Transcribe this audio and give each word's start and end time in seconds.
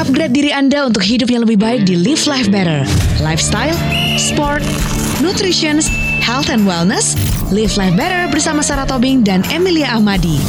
Upgrade 0.00 0.32
diri 0.32 0.48
Anda 0.48 0.88
untuk 0.88 1.04
hidup 1.04 1.28
yang 1.28 1.44
lebih 1.44 1.60
baik 1.60 1.84
di 1.84 1.92
Live 1.92 2.24
Life 2.24 2.48
Better. 2.48 2.88
Lifestyle, 3.20 3.76
sport, 4.16 4.64
nutrition, 5.20 5.76
health 6.24 6.48
and 6.48 6.64
wellness. 6.64 7.12
Live 7.52 7.76
Life 7.76 7.92
Better 8.00 8.24
bersama 8.32 8.64
Sarah 8.64 8.88
Tobing 8.88 9.20
dan 9.20 9.44
Emilia 9.52 9.92
Ahmadi. 9.92 10.40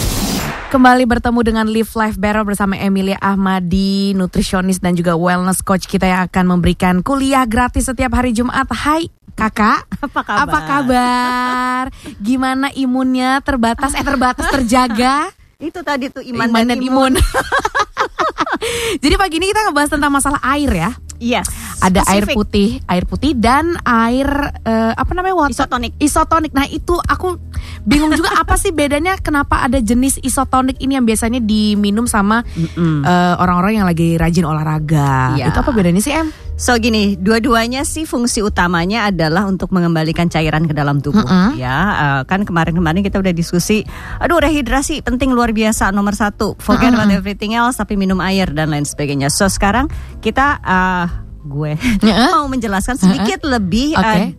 Kembali 0.71 1.03
bertemu 1.03 1.39
dengan 1.43 1.67
Live 1.67 1.91
Life 1.99 2.15
Better 2.15 2.47
bersama 2.47 2.79
Emilia 2.79 3.19
Ahmadi, 3.19 4.15
nutrisionis 4.15 4.79
dan 4.79 4.95
juga 4.95 5.19
wellness 5.19 5.59
coach 5.59 5.83
kita 5.83 6.07
yang 6.07 6.31
akan 6.31 6.55
memberikan 6.55 7.03
kuliah 7.03 7.43
gratis 7.43 7.91
setiap 7.91 8.15
hari 8.15 8.31
Jumat. 8.31 8.71
Hai 8.71 9.11
kakak, 9.35 9.83
Apa 9.99 10.21
kabar? 10.23 10.39
Apa 10.47 10.59
kabar? 10.63 11.83
Gimana 12.23 12.71
imunnya 12.71 13.43
terbatas, 13.43 13.99
eh 13.99 14.05
terbatas 14.07 14.47
terjaga? 14.47 15.27
Itu 15.59 15.83
tadi 15.83 16.07
tuh 16.07 16.23
iman, 16.23 16.47
Iman 16.47 16.63
dan, 16.63 16.67
dan 16.71 16.79
imun. 16.79 17.13
imun. 17.19 17.19
Jadi 19.03 19.15
pagi 19.17 19.35
ini 19.39 19.49
kita 19.49 19.69
ngebahas 19.69 19.89
tentang 19.91 20.11
masalah 20.11 20.41
air 20.43 20.71
ya. 20.71 20.91
Yes. 21.21 21.45
Ada 21.81 22.01
air 22.09 22.25
Spesifik. 22.25 22.37
putih, 22.37 22.69
air 22.89 23.05
putih 23.05 23.31
dan 23.37 23.77
air 23.85 24.25
eh, 24.65 24.93
apa 24.97 25.11
namanya 25.13 25.37
water 25.37 25.53
Isotonik. 25.53 25.93
Isotonik. 26.01 26.51
Nah 26.53 26.65
itu 26.65 26.97
aku 26.97 27.37
bingung 27.85 28.09
juga 28.17 28.33
apa 28.41 28.57
sih 28.57 28.73
bedanya 28.73 29.17
kenapa 29.21 29.61
ada 29.61 29.77
jenis 29.77 30.17
isotonik 30.21 30.81
ini 30.81 30.97
yang 30.97 31.05
biasanya 31.05 31.37
diminum 31.37 32.09
sama 32.09 32.41
eh, 32.57 33.33
orang-orang 33.37 33.81
yang 33.81 33.87
lagi 33.87 34.17
rajin 34.17 34.49
olahraga. 34.49 35.37
Iya. 35.37 35.53
Itu 35.53 35.61
apa 35.61 35.71
bedanya 35.73 36.01
sih 36.01 36.13
Em? 36.13 36.33
So 36.59 36.77
gini, 36.77 37.17
dua-duanya 37.17 37.81
sih 37.81 38.05
fungsi 38.05 38.45
utamanya 38.45 39.09
adalah 39.09 39.49
untuk 39.49 39.73
mengembalikan 39.73 40.29
cairan 40.29 40.69
ke 40.69 40.77
dalam 40.77 41.01
tubuh. 41.01 41.25
Mm-mm. 41.25 41.57
Ya, 41.57 41.77
eh, 41.89 42.21
kan 42.29 42.45
kemarin-kemarin 42.45 43.01
kita 43.01 43.17
udah 43.17 43.33
diskusi. 43.33 43.81
Aduh, 44.21 44.37
rehidrasi 44.37 45.01
penting 45.01 45.33
luar 45.33 45.57
biasa 45.57 45.89
nomor 45.89 46.13
satu. 46.13 46.53
Forget 46.61 46.93
about 46.93 47.09
everything 47.09 47.57
else, 47.57 47.81
tapi 47.81 47.97
minum 47.97 48.21
air 48.21 48.45
dan 48.53 48.69
lain 48.69 48.85
sebagainya. 48.85 49.33
So 49.33 49.49
sekarang 49.49 49.89
kita, 50.21 50.61
eh, 50.61 51.05
gue 51.49 51.71
Heeh. 52.05 52.29
mau 52.29 52.45
menjelaskan 52.45 53.01
sedikit 53.01 53.41
lebih 53.41 53.97
Oke. 53.97 54.05
eh, 54.05 54.29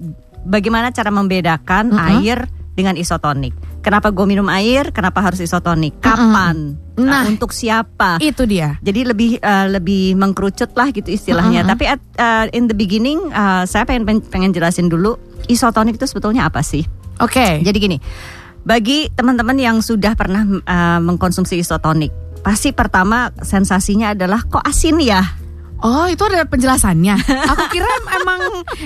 bagaimana 0.47 0.95
cara 0.95 1.11
membedakan 1.11 1.91
Mm-mm. 1.91 2.07
air 2.23 2.47
dengan 2.79 2.95
isotonik. 2.95 3.83
Kenapa 3.83 4.15
gue 4.15 4.27
minum 4.31 4.47
air? 4.47 4.95
Kenapa 4.95 5.27
harus 5.27 5.43
isotonik? 5.43 5.99
Kapan? 5.99 6.79
Nah. 7.01 7.25
Eh, 7.25 7.33
untuk 7.33 7.57
siapa? 7.57 8.21
Itu 8.21 8.45
dia. 8.45 8.77
Jadi 8.85 9.01
lebih 9.09 9.41
uh, 9.41 9.67
lebih 9.73 10.13
mengkerucut 10.17 10.77
lah 10.77 10.93
gitu 10.93 11.09
istilahnya. 11.09 11.65
Mm-hmm. 11.65 11.73
Tapi 11.73 11.85
at, 11.89 12.01
uh, 12.21 12.45
in 12.53 12.69
the 12.69 12.77
beginning 12.77 13.19
uh, 13.33 13.65
saya 13.65 13.89
pengen 13.89 14.21
pengen- 14.29 14.53
jelasin 14.53 14.93
dulu 14.93 15.17
isotonik 15.49 15.97
itu 15.97 16.05
sebetulnya 16.05 16.45
apa 16.47 16.61
sih? 16.61 16.85
Oke. 17.21 17.65
Jadi 17.65 17.79
gini, 17.81 17.97
bagi 18.63 19.09
teman-teman 19.09 19.57
yang 19.57 19.81
sudah 19.81 20.13
pernah 20.13 20.45
uh, 20.45 21.01
mengkonsumsi 21.01 21.57
isotonik, 21.61 22.13
pasti 22.45 22.77
pertama 22.77 23.33
sensasinya 23.41 24.13
adalah 24.13 24.45
kok 24.45 24.61
asin 24.61 25.01
ya? 25.01 25.42
Oh 25.83 26.07
itu 26.07 26.23
ada 26.23 26.47
penjelasannya. 26.47 27.19
Aku 27.53 27.65
kira 27.75 27.91
emang 28.23 28.41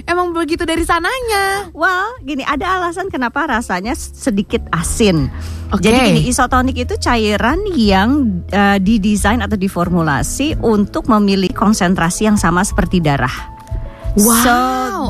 emang 0.09 0.27
begitu 0.33 0.65
dari 0.65 0.83
sananya. 0.83 1.69
Well, 1.77 2.17
gini 2.25 2.41
ada 2.41 2.81
alasan 2.81 3.13
kenapa 3.13 3.45
rasanya 3.45 3.93
sedikit 3.93 4.65
asin. 4.73 5.29
Oke. 5.77 5.93
Jadi 5.93 5.99
gini, 6.01 6.21
isotonik 6.33 6.89
itu 6.89 6.97
cairan 6.97 7.69
yang 7.77 8.41
uh, 8.49 8.81
didesain 8.81 9.45
atau 9.45 9.61
diformulasi 9.61 10.57
untuk 10.65 11.13
memiliki 11.13 11.53
konsentrasi 11.53 12.33
yang 12.33 12.41
sama 12.41 12.65
seperti 12.65 13.05
darah. 13.05 13.57
Wow, 14.17 14.41
so 14.41 14.57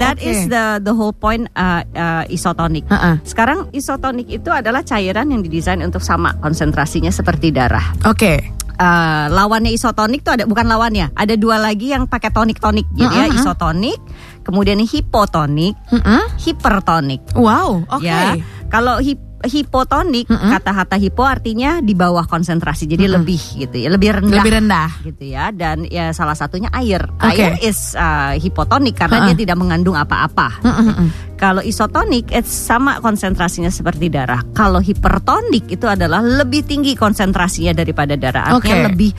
that 0.03 0.19
oke. 0.19 0.27
is 0.27 0.51
the 0.51 0.83
the 0.83 0.91
whole 0.91 1.15
point 1.15 1.47
uh, 1.55 1.87
uh, 1.95 2.27
isotonik. 2.27 2.91
Heeh. 2.91 3.23
Sekarang 3.23 3.71
isotonik 3.71 4.27
itu 4.27 4.51
adalah 4.51 4.83
cairan 4.83 5.31
yang 5.31 5.47
didesain 5.47 5.79
untuk 5.87 6.03
sama 6.03 6.35
konsentrasinya 6.43 7.15
seperti 7.15 7.55
darah. 7.55 7.95
Oke. 8.03 8.56
Uh, 8.77 9.33
lawannya 9.33 9.73
isotonik 9.73 10.21
tuh 10.21 10.37
ada 10.37 10.45
bukan 10.45 10.69
lawannya, 10.69 11.09
ada 11.17 11.33
dua 11.33 11.57
lagi 11.57 11.97
yang 11.97 12.05
pakai 12.05 12.29
tonik-tonik. 12.29 12.85
Jadi 12.93 13.09
ya 13.09 13.25
Mm-mm. 13.25 13.39
isotonik, 13.41 13.97
kemudian 14.45 14.77
hipotonik, 14.85 15.73
Mm-mm. 15.89 16.23
hipertonik. 16.37 17.25
Wow. 17.33 17.89
Oke. 17.89 18.05
Ya, 18.05 18.37
kalau 18.69 19.01
hip- 19.01 19.25
hipotonik 19.49 20.29
Mm-mm. 20.29 20.53
kata-kata 20.53 21.01
hipo 21.01 21.25
artinya 21.25 21.81
di 21.81 21.97
bawah 21.97 22.29
konsentrasi, 22.29 22.85
jadi 22.85 23.09
Mm-mm. 23.09 23.17
lebih 23.25 23.41
gitu 23.65 23.77
ya, 23.81 23.89
lebih 23.89 24.21
rendah. 24.21 24.45
Lebih 24.45 24.53
rendah. 24.61 24.89
gitu 25.09 25.25
ya 25.25 25.45
dan 25.57 25.89
ya 25.89 26.13
salah 26.13 26.37
satunya 26.37 26.69
air. 26.77 27.01
Oke. 27.17 27.33
Air 27.33 27.57
is 27.65 27.97
uh, 27.97 28.37
hipotonik 28.37 28.93
karena 28.93 29.25
Ha-ha. 29.25 29.29
dia 29.33 29.37
tidak 29.41 29.57
mengandung 29.57 29.97
apa-apa. 29.97 30.61
Mm-mm. 30.61 31.26
Kalau 31.37 31.61
isotonik 31.61 32.33
it's 32.33 32.49
sama 32.49 32.97
konsentrasinya 33.05 33.69
seperti 33.69 34.09
darah. 34.09 34.41
Kalau 34.57 34.81
hipertonik 34.81 35.69
itu 35.69 35.85
adalah 35.85 36.25
lebih 36.25 36.65
tinggi 36.65 36.97
konsentrasinya 36.97 37.77
daripada 37.77 38.17
darah. 38.17 38.57
Artinya 38.57 38.77
Oke. 38.81 38.87
lebih 38.89 39.11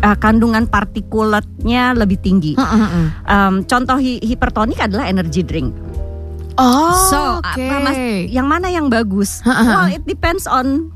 uh, 0.00 0.16
kandungan 0.16 0.64
partikulatnya 0.66 1.92
lebih 1.92 2.18
tinggi. 2.24 2.56
Um, 3.28 3.68
contoh 3.68 4.00
hi- 4.00 4.24
hipertonik 4.24 4.80
adalah 4.80 5.06
energy 5.12 5.44
drink. 5.44 5.76
Oh. 6.58 6.90
So, 7.12 7.38
oke. 7.38 7.54
apa, 7.54 7.74
Mas, 7.86 7.96
yang 8.34 8.50
mana 8.50 8.66
yang 8.66 8.90
bagus? 8.90 9.46
Well, 9.46 9.94
it 9.94 10.02
depends 10.08 10.48
on 10.50 10.90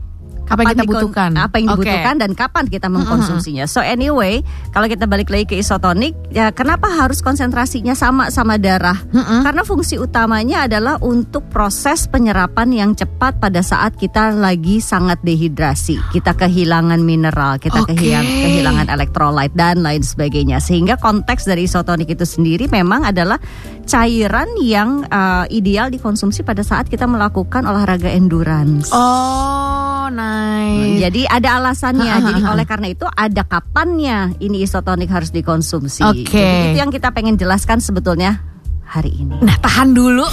Apa 0.48 0.66
yang 0.66 0.75
kita 0.75 0.84
butuhkan. 0.84 1.30
Apa 1.38 1.54
yang 1.58 1.66
dibutuhkan 1.75 2.14
dan 2.19 2.30
kapan 2.36 2.64
kita 2.69 2.86
mengkonsumsinya. 2.92 3.64
So 3.70 3.80
anyway, 3.80 4.44
kalau 4.75 4.86
kita 4.91 5.08
balik 5.08 5.32
lagi 5.32 5.48
ke 5.48 5.56
isotonik, 5.60 6.12
ya 6.34 6.50
kenapa 6.53 6.91
harus 6.92 7.25
konsentrasinya 7.25 7.97
sama 7.97 8.28
sama 8.28 8.58
darah? 8.60 8.98
Mm-mm. 9.12 9.47
Karena 9.47 9.62
fungsi 9.64 9.97
utamanya 9.97 10.69
adalah 10.69 11.00
untuk 11.00 11.48
proses 11.48 12.04
penyerapan 12.10 12.69
yang 12.72 12.91
cepat 12.92 13.38
pada 13.41 13.64
saat 13.64 13.97
kita 13.97 14.34
lagi 14.34 14.82
sangat 14.82 15.22
dehidrasi. 15.25 15.98
Kita 16.12 16.36
kehilangan 16.36 17.00
mineral, 17.00 17.56
kita 17.62 17.84
Oke. 17.84 17.97
kehilang- 17.97 18.26
kehilangan 18.26 18.88
elektrolit 18.92 19.52
dan 19.56 19.81
lain 19.81 20.04
sebagainya. 20.04 20.60
Sehingga 20.60 21.00
konteks 21.00 21.48
dari 21.48 21.64
isotonik 21.64 22.12
itu 22.12 22.26
sendiri 22.28 22.69
memang 22.69 23.08
adalah 23.08 23.41
cairan 23.82 24.47
yang 24.62 25.02
uh, 25.10 25.44
ideal 25.50 25.91
dikonsumsi 25.91 26.47
pada 26.47 26.62
saat 26.62 26.86
kita 26.86 27.04
melakukan 27.08 27.66
olahraga 27.66 28.08
endurance. 28.08 28.94
Oh, 28.94 30.06
nice. 30.32 30.98
Jadi 31.09 31.22
ada 31.28 31.48
alasannya. 31.60 32.12
Ha, 32.12 32.19
ha, 32.20 32.26
Jadi 32.32 32.41
oleh 32.47 32.66
karena 32.66 32.88
itu 32.93 33.06
ada 33.09 33.43
kapannya 33.44 34.37
ini 34.41 34.65
isotonik 34.65 35.10
harus 35.12 35.31
dikonsumsi. 35.31 36.03
Oke. 36.04 36.41
Jadi 36.41 36.65
itu 36.72 36.78
yang 36.81 36.93
kita 36.93 37.12
pengen 37.12 37.37
jelaskan 37.37 37.78
sebetulnya 37.82 38.41
hari 38.87 39.12
ini. 39.16 39.41
Nah, 39.41 39.56
tahan 39.60 39.97
dulu. 39.97 40.25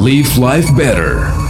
Live 0.00 0.36
life 0.36 0.68
better. 0.76 1.45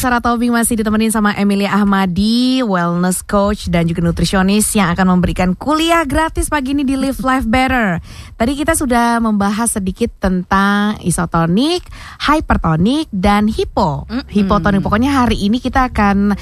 Sarah 0.00 0.24
Tobing 0.24 0.48
masih 0.48 0.80
ditemenin 0.80 1.12
sama 1.12 1.36
Emilia 1.36 1.76
Ahmadi, 1.76 2.64
wellness 2.64 3.20
coach 3.20 3.68
dan 3.68 3.84
juga 3.84 4.00
nutrisionis 4.00 4.72
yang 4.72 4.88
akan 4.96 5.12
memberikan 5.12 5.52
kuliah 5.52 6.08
gratis 6.08 6.48
pagi 6.48 6.72
ini 6.72 6.88
di 6.88 6.96
Live 6.96 7.20
Life 7.20 7.44
Better. 7.44 8.00
Tadi 8.32 8.52
kita 8.56 8.72
sudah 8.72 9.20
membahas 9.20 9.76
sedikit 9.76 10.08
tentang 10.16 10.96
isotonik, 11.04 11.84
hypertonik 12.16 13.12
dan 13.12 13.44
hipo. 13.44 14.08
Hipotonik. 14.32 14.80
Pokoknya 14.80 15.20
hari 15.20 15.36
ini 15.36 15.60
kita 15.60 15.92
akan 15.92 16.32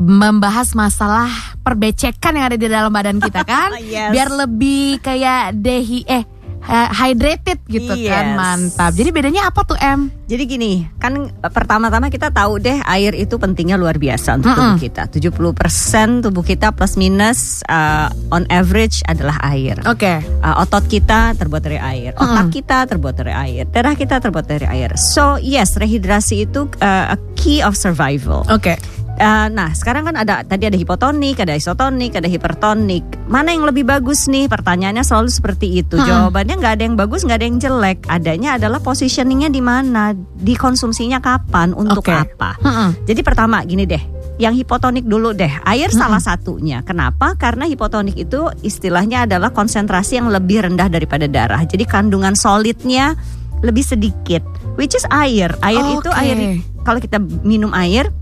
membahas 0.00 0.72
masalah 0.72 1.28
perbecekan 1.60 2.40
yang 2.40 2.48
ada 2.48 2.56
di 2.56 2.72
dalam 2.72 2.88
badan 2.88 3.20
kita 3.20 3.44
kan, 3.44 3.76
Yes. 3.84 4.16
biar 4.16 4.32
lebih 4.32 5.04
kayak 5.04 5.60
dehi 5.60 6.08
eh 6.08 6.24
eh, 6.24 6.33
hydrated 6.66 7.60
gitu 7.68 7.92
kan, 8.08 8.24
Yes. 8.24 8.36
mantap. 8.36 8.92
Jadi 8.92 9.10
bedanya 9.12 9.48
apa 9.48 9.62
tuh 9.62 9.76
Em? 9.76 10.08
Jadi 10.24 10.42
gini, 10.48 10.72
kan 10.96 11.12
pertama-tama 11.44 12.08
kita 12.08 12.32
tahu 12.32 12.56
deh 12.56 12.80
air 12.80 13.12
itu 13.12 13.36
pentingnya 13.36 13.76
luar 13.76 14.00
biasa 14.00 14.40
untuk 14.40 14.56
tubuh 14.56 14.80
kita. 14.80 15.02
70% 15.12 16.24
tubuh 16.24 16.40
kita 16.40 16.72
plus 16.72 16.96
minus 16.96 17.60
uh, 17.68 18.08
on 18.32 18.48
average 18.48 19.04
adalah 19.04 19.36
air. 19.44 19.76
Oke. 19.84 20.24
Uh, 20.40 20.64
otot 20.64 20.88
kita 20.88 21.36
terbuat 21.36 21.60
dari 21.60 21.76
air, 21.76 22.16
otak 22.16 22.48
kita 22.48 22.88
terbuat 22.88 23.14
dari 23.14 23.32
air, 23.36 23.64
darah 23.68 23.92
kita 23.92 24.16
terbuat 24.16 24.46
dari 24.48 24.64
air. 24.64 24.96
So 24.96 25.36
yes, 25.36 25.76
rehidrasi 25.76 26.48
itu 26.48 26.64
uh, 26.80 27.12
a 27.12 27.18
key 27.36 27.60
of 27.60 27.76
survival. 27.76 28.48
Oke. 28.48 28.80
Uh, 29.14 29.46
nah, 29.46 29.70
sekarang 29.70 30.10
kan 30.10 30.18
ada 30.18 30.42
tadi 30.42 30.66
ada 30.66 30.74
hipotonik, 30.74 31.38
ada 31.38 31.54
isotonik, 31.54 32.18
ada 32.18 32.26
hipertonik. 32.26 33.06
Mana 33.30 33.54
yang 33.54 33.62
lebih 33.62 33.86
bagus 33.86 34.26
nih? 34.26 34.50
Pertanyaannya 34.50 35.06
selalu 35.06 35.30
seperti 35.30 35.66
itu. 35.86 35.94
Jawabannya 35.94 36.54
nggak 36.58 36.74
ada 36.74 36.82
yang 36.82 36.96
bagus, 36.98 37.22
nggak 37.22 37.38
ada 37.38 37.46
yang 37.46 37.58
jelek. 37.62 37.98
Adanya 38.10 38.58
adalah 38.58 38.82
positioningnya 38.82 39.54
di 39.54 39.62
mana, 39.62 40.10
dikonsumsinya 40.18 41.22
kapan, 41.22 41.70
untuk 41.78 42.02
Oke. 42.02 42.10
apa. 42.10 42.58
Mm-mm. 42.58 43.06
Jadi 43.06 43.20
pertama 43.22 43.62
gini 43.62 43.86
deh, 43.86 44.02
yang 44.42 44.58
hipotonik 44.58 45.06
dulu 45.06 45.30
deh. 45.30 45.62
Air 45.62 45.94
salah 45.94 46.18
satunya. 46.18 46.82
Kenapa? 46.82 47.38
Karena 47.38 47.70
hipotonik 47.70 48.18
itu 48.18 48.50
istilahnya 48.66 49.30
adalah 49.30 49.54
konsentrasi 49.54 50.18
yang 50.18 50.26
lebih 50.26 50.66
rendah 50.66 50.90
daripada 50.90 51.30
darah. 51.30 51.62
Jadi 51.62 51.86
kandungan 51.86 52.34
solidnya 52.34 53.14
lebih 53.62 53.86
sedikit, 53.86 54.42
which 54.74 54.98
is 54.98 55.06
air. 55.14 55.54
Air 55.62 55.84
itu 55.86 56.10
Oke. 56.10 56.18
air 56.18 56.36
kalau 56.84 57.00
kita 57.00 57.16
minum 57.42 57.72
air 57.72 58.12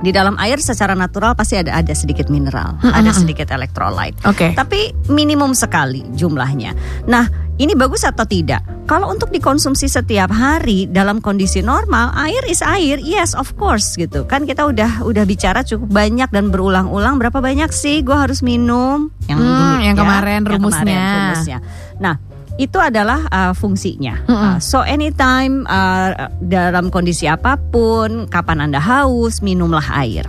di 0.00 0.10
dalam 0.10 0.34
air 0.36 0.56
secara 0.58 0.92
natural 0.92 1.32
pasti 1.32 1.56
ada 1.56 1.72
ada 1.74 1.92
sedikit 1.92 2.26
mineral, 2.26 2.76
ada 2.82 3.12
sedikit 3.12 3.48
elektrolit. 3.48 4.16
Oke. 4.24 4.52
Tapi 4.52 5.08
minimum 5.08 5.52
sekali 5.52 6.04
jumlahnya. 6.10 6.72
Nah, 7.06 7.26
Ini 7.60 7.76
bagus 7.76 8.08
atau 8.08 8.24
tidak? 8.24 8.64
Kalau 8.88 9.12
untuk 9.12 9.28
dikonsumsi 9.28 9.84
setiap 9.84 10.32
hari 10.32 10.88
dalam 10.88 11.20
kondisi 11.20 11.60
normal, 11.60 12.08
air 12.16 12.40
is 12.48 12.64
air, 12.64 12.96
yes 12.96 13.36
of 13.36 13.52
course 13.52 14.00
gitu. 14.00 14.24
Kan 14.24 14.48
kita 14.48 14.64
udah 14.64 15.04
udah 15.04 15.28
bicara 15.28 15.60
cukup 15.60 15.92
banyak 15.92 16.32
dan 16.32 16.48
berulang-ulang 16.48 17.20
berapa 17.20 17.36
banyak 17.36 17.68
sih 17.68 18.00
gue 18.00 18.16
harus 18.16 18.40
minum 18.40 19.12
yang 19.28 19.36
Hmm, 19.36 19.44
dulu 19.44 19.64
yang 19.78 19.92
ya, 19.92 20.00
kemarin 20.00 20.32
yang 20.32 20.44
rumusnya. 20.56 21.04
rumusnya. 21.12 21.58
Nah, 22.00 22.14
itu 22.60 22.76
adalah 22.76 23.24
uh, 23.32 23.52
fungsinya. 23.56 24.28
Uh, 24.28 24.56
so 24.60 24.84
anytime 24.84 25.64
uh, 25.64 26.28
dalam 26.44 26.92
kondisi 26.92 27.24
apa 27.24 27.56
pun, 27.56 28.28
kapan 28.28 28.68
Anda 28.68 28.76
haus, 28.76 29.40
minumlah 29.40 29.88
air. 29.96 30.28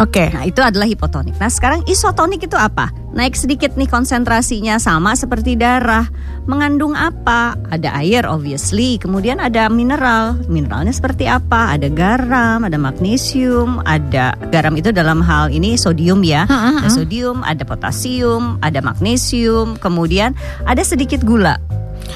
Oke. 0.00 0.32
Nah, 0.32 0.48
itu 0.48 0.64
adalah 0.64 0.88
hipotonik. 0.88 1.36
Nah, 1.36 1.52
sekarang 1.52 1.84
isotonik 1.84 2.48
itu 2.48 2.56
apa? 2.56 2.88
Naik 3.12 3.36
sedikit 3.36 3.76
nih 3.76 3.84
konsentrasinya 3.84 4.80
sama 4.80 5.12
seperti 5.12 5.52
darah. 5.52 6.08
Mengandung 6.48 6.96
apa? 6.96 7.60
Ada 7.68 8.00
air 8.00 8.24
obviously, 8.24 8.96
kemudian 8.96 9.36
ada 9.36 9.68
mineral. 9.68 10.40
Mineralnya 10.48 10.96
seperti 10.96 11.28
apa? 11.28 11.76
Ada 11.76 11.92
garam, 11.92 12.64
ada 12.64 12.80
magnesium, 12.80 13.84
ada 13.84 14.32
garam 14.48 14.80
itu 14.80 14.96
dalam 14.96 15.20
hal 15.20 15.52
ini 15.52 15.76
sodium 15.76 16.24
ya. 16.24 16.48
Ada 16.48 16.88
sodium, 16.88 17.44
ada 17.44 17.60
potasium, 17.68 18.56
ada 18.64 18.80
magnesium, 18.80 19.76
kemudian 19.76 20.32
ada 20.64 20.80
sedikit 20.80 21.20
gula 21.20 21.60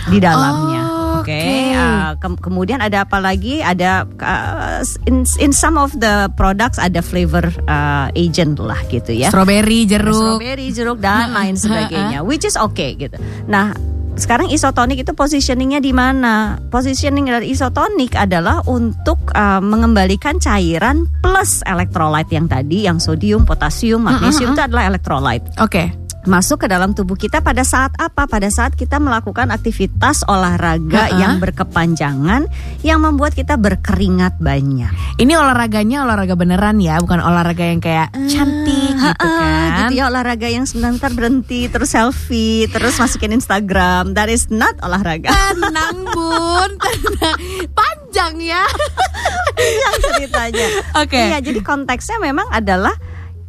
di 0.06 0.19
dalamnya. 0.19 0.82
Oh, 0.85 0.94
Oke, 1.17 1.32
oke. 1.32 1.75
uh, 1.75 2.11
ke- 2.20 2.38
kemudian 2.38 2.79
ada 2.79 3.03
apa 3.03 3.19
lagi? 3.19 3.58
Ada 3.58 4.06
uh, 4.06 4.81
in, 5.08 5.26
in 5.41 5.50
some 5.50 5.75
of 5.75 5.91
the 5.99 6.31
products 6.38 6.79
ada 6.79 7.03
flavor 7.03 7.43
uh, 7.67 8.12
agent 8.14 8.62
lah 8.62 8.79
gitu 8.87 9.11
ya. 9.11 9.32
Strawberry, 9.32 9.88
jeruk. 9.88 10.14
Strawberry, 10.14 10.70
jeruk 10.70 11.03
dan 11.03 11.35
lain 11.35 11.58
sebagainya, 11.62 12.23
which 12.23 12.47
is 12.47 12.55
okay 12.55 12.94
gitu. 12.94 13.19
Nah, 13.50 13.75
sekarang 14.14 14.49
isotonik 14.49 15.03
itu 15.03 15.12
positioningnya 15.12 15.82
di 15.82 15.91
mana? 15.91 16.56
Positioning 16.70 17.26
dari 17.26 17.50
isotonik 17.50 18.14
adalah 18.14 18.62
untuk 18.64 19.35
uh, 19.35 19.58
mengembalikan 19.58 20.38
cairan 20.38 21.05
plus 21.20 21.61
elektrolit 21.67 22.31
yang 22.31 22.47
tadi, 22.47 22.87
yang 22.87 22.97
sodium, 22.97 23.43
potasium, 23.43 24.06
magnesium 24.06 24.55
itu 24.55 24.62
adalah 24.62 24.88
elektrolit 24.88 25.43
Oke. 25.58 25.91
Masuk 26.26 26.62
ke 26.62 26.69
dalam 26.69 26.93
tubuh 26.93 27.14
kita 27.14 27.40
pada 27.40 27.62
saat 27.62 27.94
apa? 27.96 28.26
Pada 28.26 28.50
saat 28.50 28.75
kita 28.75 28.99
melakukan 28.99 29.49
aktivitas 29.49 30.26
olahraga 30.26 31.08
Ha-ha. 31.08 31.17
yang 31.17 31.38
berkepanjangan 31.38 32.50
yang 32.82 32.99
membuat 33.00 33.32
kita 33.32 33.55
berkeringat 33.55 34.37
banyak. 34.37 34.90
Ini 35.17 35.32
olahraganya 35.34 36.02
olahraga 36.02 36.34
beneran 36.34 36.78
ya, 36.78 36.99
bukan 36.99 37.19
olahraga 37.19 37.64
yang 37.64 37.78
kayak 37.78 38.11
cantik 38.26 38.93
gitu 38.93 39.26
kan. 39.26 39.88
gitu 39.88 39.93
ya 39.96 40.11
olahraga 40.11 40.46
yang 40.46 40.67
sebentar 40.67 41.08
berhenti 41.08 41.67
terus 41.67 41.90
selfie 41.90 42.67
terus 42.69 42.99
masukin 42.99 43.32
Instagram. 43.32 44.12
That 44.12 44.26
is 44.26 44.50
not 44.50 44.75
olahraga. 44.82 45.31
Tenang 45.31 46.05
bun, 46.11 46.70
tenang. 46.84 47.38
Panjang 47.70 48.34
ya. 48.43 48.64
yang 49.56 49.94
ceritanya. 50.02 50.67
Oke. 51.00 51.17
Iya, 51.17 51.38
jadi 51.40 51.61
konteksnya 51.62 52.19
memang 52.19 52.49
adalah 52.50 52.93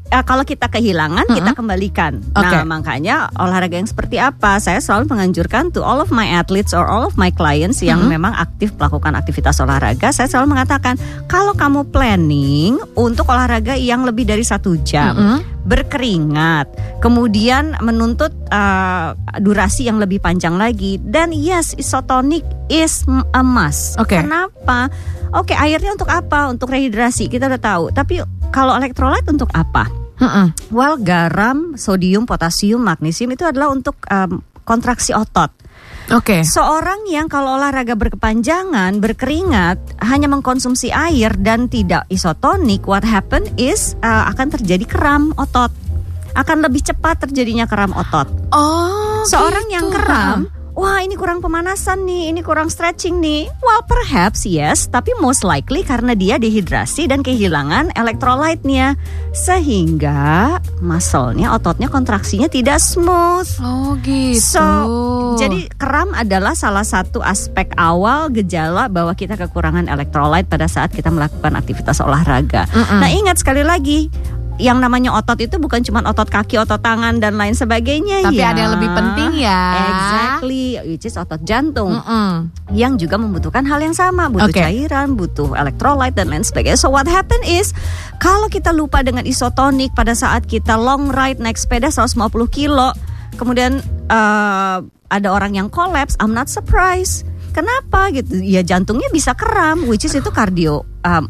eh, 0.10 0.24
kalau 0.26 0.44
kita 0.48 0.72
kehilangan 0.72 1.28
kita 1.30 1.52
kembalikan. 1.54 2.20
Oke. 2.34 2.48
Nah, 2.48 2.64
makanya 2.64 3.30
olahraga 3.38 3.78
yang 3.78 3.90
seperti 3.90 4.18
apa? 4.18 4.58
Saya 4.58 4.82
selalu 4.82 5.14
menganjurkan 5.14 5.70
to 5.76 5.84
all 5.84 6.02
of 6.02 6.10
my 6.10 6.26
athletes 6.26 6.72
or 6.72 6.88
all 6.88 7.06
of 7.06 7.16
my 7.20 7.30
clients 7.30 7.84
yang 7.86 8.08
memang 8.08 8.34
aktif 8.34 8.74
melakukan 8.76 9.14
aktivitas 9.14 9.60
olahraga, 9.62 10.10
saya 10.10 10.28
selalu 10.32 10.58
mengatakan 10.58 10.98
kalau 11.30 11.54
kamu 11.54 11.86
planning 11.92 12.80
untuk 12.98 13.30
olahraga 13.30 13.78
yang 13.78 14.08
lebih 14.08 14.26
dari 14.26 14.44
satu 14.44 14.80
jam, 14.82 15.44
berkeringat, 15.68 17.00
kemudian 17.04 17.76
menuntut 17.84 18.32
eh, 18.50 19.10
durasi 19.44 19.86
yang 19.88 20.02
lebih 20.02 20.24
panjang 20.24 20.56
lagi, 20.56 20.98
dan 21.04 21.36
yes, 21.36 21.76
isotonic 21.78 22.57
is 22.68 23.04
a 23.34 23.44
must. 23.44 24.00
Oke. 24.00 24.20
Kenapa? 24.22 24.92
Oke, 25.36 25.52
airnya 25.56 25.96
untuk 25.96 26.08
apa? 26.08 26.48
Untuk 26.48 26.72
rehidrasi 26.72 27.28
kita 27.28 27.52
udah 27.52 27.62
tahu. 27.62 27.84
Tapi 27.92 28.24
kalau 28.52 28.76
elektrolit 28.76 29.28
untuk 29.28 29.52
apa? 29.52 29.88
Mm-mm. 30.18 30.74
Well, 30.74 30.98
garam, 30.98 31.78
sodium, 31.78 32.26
potasium, 32.26 32.82
magnesium 32.82 33.30
itu 33.38 33.46
adalah 33.46 33.70
untuk 33.70 34.00
em, 34.10 34.42
kontraksi 34.66 35.14
otot. 35.14 35.54
Oke. 36.08 36.48
Seorang 36.48 37.04
yang 37.12 37.28
kalau 37.28 37.60
olahraga 37.60 37.94
berkepanjangan, 38.00 39.04
berkeringat, 39.04 40.00
hanya 40.08 40.32
mengkonsumsi 40.32 40.88
air 40.90 41.36
dan 41.36 41.68
tidak 41.68 42.08
isotonik, 42.08 42.88
what 42.88 43.04
happen 43.04 43.44
is 43.60 44.00
uh, 44.00 44.32
akan 44.32 44.48
terjadi 44.56 44.88
kram 44.88 45.36
otot. 45.36 45.70
Akan 46.32 46.64
lebih 46.64 46.80
cepat 46.80 47.28
terjadinya 47.28 47.68
kram 47.68 47.92
otot. 47.92 48.32
Oh. 48.56 49.22
Seorang 49.28 49.68
gitu. 49.68 49.76
yang 49.76 49.88
kram, 49.92 50.40
wah 50.78 51.02
ini 51.02 51.18
kurang 51.18 51.42
pemanasan 51.42 52.06
nih, 52.06 52.30
ini 52.30 52.46
kurang 52.46 52.70
stretching 52.70 53.18
nih. 53.18 53.50
Well, 53.66 53.82
perhaps 53.90 54.46
yes, 54.46 54.86
tapi 54.86 55.10
most 55.18 55.42
likely 55.42 55.82
karena 55.82 56.14
dia 56.14 56.38
dehidrasi 56.38 57.10
dan 57.10 57.26
kehilangan 57.26 57.98
elektrolyte-nya. 57.98 58.94
Sehingga 59.34 60.62
muscle-nya, 60.86 61.58
ototnya 61.58 61.90
kontraksinya 61.90 62.46
tidak 62.46 62.78
smooth. 62.78 63.50
Oh 63.66 63.98
gitu. 64.06 64.38
So, 64.38 64.66
jadi 65.42 65.66
kram 65.82 66.14
adalah 66.14 66.54
salah 66.54 66.86
satu 66.86 67.26
aspek 67.26 67.74
awal 67.74 68.30
gejala 68.30 68.86
bahwa 68.86 69.18
kita 69.18 69.34
kekurangan 69.34 69.90
elektrolyte 69.90 70.46
pada 70.46 70.70
saat 70.70 70.94
kita 70.94 71.10
melakukan 71.10 71.58
aktivitas 71.58 71.98
olahraga. 72.06 72.70
Mm-mm. 72.70 73.02
Nah, 73.02 73.10
ingat 73.10 73.42
sekali 73.42 73.66
lagi, 73.66 74.14
yang 74.58 74.82
namanya 74.82 75.14
otot 75.14 75.38
itu 75.38 75.62
bukan 75.62 75.86
cuma 75.86 76.02
otot 76.02 76.26
kaki, 76.26 76.58
otot 76.58 76.82
tangan 76.82 77.22
dan 77.22 77.38
lain 77.38 77.54
sebagainya 77.54 78.26
Tapi 78.26 78.42
ya. 78.42 78.54
ada 78.54 78.60
yang 78.66 78.74
lebih 78.74 78.90
penting 78.90 79.30
ya. 79.38 79.62
Exactly, 79.86 80.66
which 80.90 81.06
is 81.06 81.14
otot 81.14 81.38
jantung 81.46 81.94
Mm-mm. 81.94 82.50
yang 82.74 82.98
juga 82.98 83.22
membutuhkan 83.22 83.62
hal 83.70 83.78
yang 83.78 83.94
sama, 83.94 84.34
butuh 84.34 84.50
Oke. 84.50 84.58
cairan, 84.62 85.14
butuh 85.14 85.54
elektrolyte 85.54 86.18
dan 86.18 86.34
lain 86.34 86.42
sebagainya. 86.42 86.82
So 86.82 86.90
what 86.90 87.06
happen 87.06 87.38
is 87.46 87.70
kalau 88.18 88.50
kita 88.50 88.74
lupa 88.74 89.06
dengan 89.06 89.30
isotonik 89.30 89.94
pada 89.94 90.18
saat 90.18 90.50
kita 90.50 90.74
long 90.74 91.14
ride 91.14 91.38
naik 91.38 91.62
sepeda 91.62 91.94
150 91.94 92.18
kilo, 92.50 92.98
kemudian 93.38 93.78
eh, 94.10 94.78
ada 95.08 95.28
orang 95.30 95.54
yang 95.54 95.70
collapse, 95.70 96.18
I'm 96.18 96.34
not 96.34 96.50
surprised. 96.50 97.30
Kenapa 97.54 98.10
gitu? 98.14 98.38
Ya 98.42 98.62
jantungnya 98.62 99.10
bisa 99.14 99.34
kram, 99.34 99.86
which 99.86 100.06
is 100.06 100.14
itu 100.14 100.30
kardio. 100.30 100.82
um, 101.06 101.26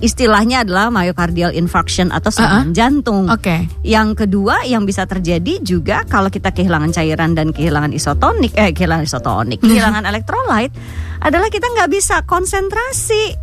istilahnya 0.00 0.64
adalah 0.64 0.88
myocardial 0.88 1.52
infarction 1.52 2.08
atau 2.10 2.32
serangan 2.32 2.72
jantung. 2.72 3.28
Oke. 3.28 3.68
Yang 3.84 4.24
kedua 4.26 4.64
yang 4.64 4.88
bisa 4.88 5.04
terjadi 5.04 5.60
juga 5.60 6.02
kalau 6.08 6.32
kita 6.32 6.50
kehilangan 6.50 6.90
cairan 6.92 7.36
dan 7.36 7.52
kehilangan 7.52 7.92
isotonik, 7.92 8.56
eh 8.56 8.72
kehilangan 8.72 9.04
isotonik, 9.04 9.60
kehilangan 9.60 10.04
elektrolit 10.08 10.72
adalah 11.20 11.48
kita 11.52 11.68
nggak 11.68 11.90
bisa 11.92 12.24
konsentrasi. 12.24 13.36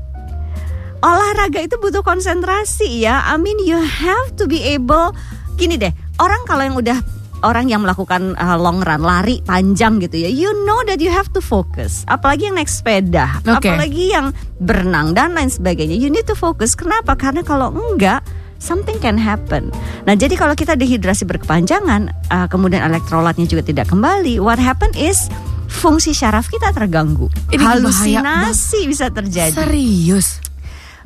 Olahraga 0.97 1.61
itu 1.61 1.77
butuh 1.77 2.01
konsentrasi 2.01 3.05
ya. 3.05 3.21
I 3.29 3.37
mean 3.37 3.61
you 3.61 3.77
have 3.77 4.33
to 4.41 4.49
be 4.49 4.65
able. 4.73 5.13
Gini 5.57 5.77
deh, 5.77 5.93
orang 6.17 6.41
kalau 6.49 6.65
yang 6.65 6.77
udah 6.77 7.16
orang 7.47 7.71
yang 7.71 7.87
melakukan 7.87 8.35
uh, 8.35 8.59
long 8.59 8.83
run 8.83 8.99
lari 8.99 9.39
panjang 9.47 10.03
gitu 10.03 10.27
ya, 10.27 10.29
you 10.29 10.51
know 10.67 10.83
that 10.83 10.99
you 10.99 11.07
have 11.07 11.31
to 11.31 11.39
focus. 11.39 12.03
Apalagi 12.11 12.51
yang 12.51 12.59
naik 12.59 12.67
sepeda, 12.67 13.39
Oke. 13.47 13.71
apalagi 13.71 14.11
yang 14.11 14.35
berenang 14.59 15.15
dan 15.15 15.31
lain 15.31 15.47
sebagainya. 15.47 15.95
You 15.95 16.11
need 16.11 16.27
to 16.27 16.35
focus. 16.35 16.75
Kenapa? 16.75 17.15
Karena 17.15 17.41
kalau 17.47 17.71
enggak 17.71 18.21
something 18.59 18.97
can 18.99 19.15
happen. 19.15 19.69
Nah, 20.03 20.17
jadi 20.17 20.33
kalau 20.33 20.57
kita 20.57 20.75
dehidrasi 20.75 21.29
berkepanjangan, 21.29 22.09
uh, 22.29 22.47
kemudian 22.49 22.83
elektrolatnya 22.83 23.45
juga 23.45 23.63
tidak 23.63 23.87
kembali, 23.89 24.41
what 24.41 24.59
happen 24.59 24.89
is 24.97 25.29
fungsi 25.69 26.11
syaraf 26.15 26.49
kita 26.49 26.73
terganggu. 26.73 27.29
Ini 27.53 27.63
bahaya 27.63 27.79
Halusinasi 27.79 28.79
bisa 28.89 29.07
terjadi. 29.13 29.53
Serius. 29.53 30.41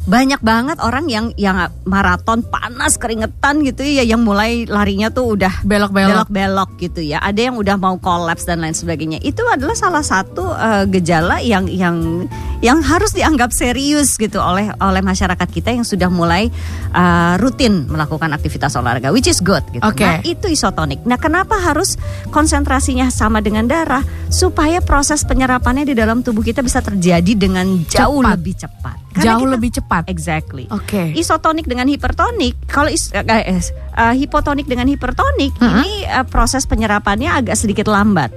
Banyak 0.02 0.42
banget 0.42 0.82
orang 0.82 1.06
yang 1.08 1.30
yang 1.38 1.70
maraton 1.86 2.42
panas 2.42 2.98
keringetan 2.98 3.62
gitu 3.62 3.86
ya 3.86 4.02
yang 4.02 4.26
mulai 4.26 4.66
larinya 4.66 5.14
tuh 5.14 5.38
udah 5.38 5.62
Belok-belok. 5.62 6.26
belok-belok 6.28 6.70
gitu 6.82 7.02
ya. 7.06 7.22
Ada 7.22 7.52
yang 7.52 7.56
udah 7.62 7.78
mau 7.78 7.96
kolaps 8.02 8.50
dan 8.50 8.66
lain 8.66 8.74
sebagainya. 8.74 9.22
Itu 9.22 9.46
adalah 9.46 9.78
salah 9.78 10.02
satu 10.02 10.50
eh, 10.58 10.84
gejala 10.90 11.38
yang 11.46 11.70
yang 11.70 12.26
yang 12.62 12.82
harus 12.82 13.14
dianggap 13.14 13.54
serius 13.54 14.18
gitu 14.18 14.42
oleh 14.42 14.74
oleh 14.82 15.02
masyarakat 15.02 15.48
kita 15.50 15.70
yang 15.70 15.86
sudah 15.86 16.10
mulai 16.10 16.50
eh, 16.92 17.34
rutin 17.38 17.86
melakukan 17.86 18.34
aktivitas 18.34 18.74
olahraga, 18.74 19.14
which 19.14 19.30
is 19.30 19.38
good 19.38 19.62
gitu. 19.70 19.86
Oke. 19.86 20.02
Nah, 20.02 20.18
itu 20.26 20.50
isotonik. 20.50 21.06
Nah, 21.06 21.22
kenapa 21.22 21.62
harus 21.62 21.96
konsentrasinya 22.34 23.14
sama 23.14 23.38
dengan 23.38 23.70
darah 23.70 24.02
supaya 24.34 24.82
proses 24.82 25.22
penyerapannya 25.22 25.86
di 25.86 25.94
dalam 25.94 26.26
tubuh 26.26 26.42
kita 26.42 26.66
bisa 26.66 26.82
terjadi 26.82 27.38
dengan 27.38 27.86
jauh 27.86 28.26
Cepat. 28.26 28.34
lebih 28.34 28.56
cepat. 28.58 28.98
Jauh 29.14 29.44
kita- 29.44 29.52
lebih 29.52 29.70
cepat. 29.74 30.04
Exactly. 30.08 30.66
Oke. 30.68 31.12
Isotonik 31.14 31.66
dengan 31.66 31.86
hipertonik, 31.86 32.56
kalau 32.66 32.88
is, 32.88 33.12
eh, 33.12 33.22
eh, 33.22 33.60
eh, 33.60 34.14
hipotonik 34.16 34.66
dengan 34.66 34.86
hipertonik, 34.86 35.52
Mm-mm. 35.54 35.82
ini 35.82 36.04
eh, 36.04 36.24
proses 36.24 36.64
penyerapannya 36.64 37.28
agak 37.34 37.56
sedikit 37.56 37.86
lambat 37.86 38.32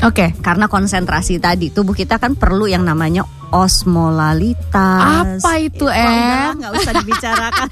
Oke. 0.00 0.32
karena 0.38 0.64
konsentrasi 0.64 1.36
tadi. 1.36 1.68
Tubuh 1.68 1.92
kita 1.92 2.16
kan 2.16 2.34
perlu 2.34 2.64
yang 2.64 2.82
namanya 2.82 3.22
osmolalitas. 3.54 5.38
Apa 5.38 5.52
itu, 5.58 5.86
Eh, 5.86 5.94
Em? 5.96 6.10
udahlah, 6.10 6.52
nggak 6.56 6.72
usah 6.74 6.92
dibicarakan. 6.96 7.68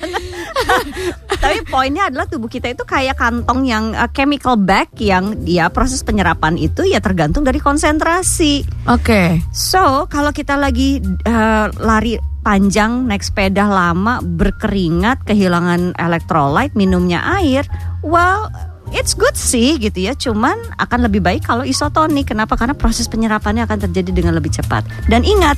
Tapi 1.42 1.58
poinnya 1.66 2.06
adalah 2.06 2.26
tubuh 2.26 2.46
kita 2.46 2.70
itu 2.70 2.84
kayak 2.84 3.18
kantong 3.18 3.66
yang 3.66 3.90
uh, 3.92 4.06
chemical 4.08 4.54
bag 4.54 4.86
yang 4.96 5.42
dia 5.42 5.66
proses 5.68 6.00
penyerapan 6.00 6.54
itu 6.54 6.86
ya 6.86 7.02
tergantung 7.02 7.42
dari 7.42 7.58
konsentrasi. 7.58 8.62
Oke. 8.86 9.42
So 9.50 10.06
kalau 10.06 10.30
kita 10.30 10.54
lagi 10.54 11.02
uh, 11.02 11.66
lari 11.74 12.14
panjang 12.42 13.06
naik 13.06 13.22
sepeda 13.22 13.64
lama 13.70 14.18
berkeringat 14.22 15.24
kehilangan 15.24 15.94
electrolyte 15.96 16.74
minumnya 16.74 17.22
air, 17.40 17.64
well 18.02 18.50
It's 18.92 19.16
good 19.16 19.32
sih 19.40 19.80
gitu 19.80 20.04
ya, 20.04 20.12
cuman 20.12 20.76
akan 20.76 21.08
lebih 21.08 21.24
baik 21.24 21.48
kalau 21.48 21.64
isotonik. 21.64 22.28
Kenapa? 22.28 22.60
Karena 22.60 22.76
proses 22.76 23.08
penyerapannya 23.08 23.64
akan 23.64 23.88
terjadi 23.88 24.12
dengan 24.12 24.36
lebih 24.36 24.52
cepat. 24.52 24.84
Dan 25.08 25.24
ingat, 25.24 25.56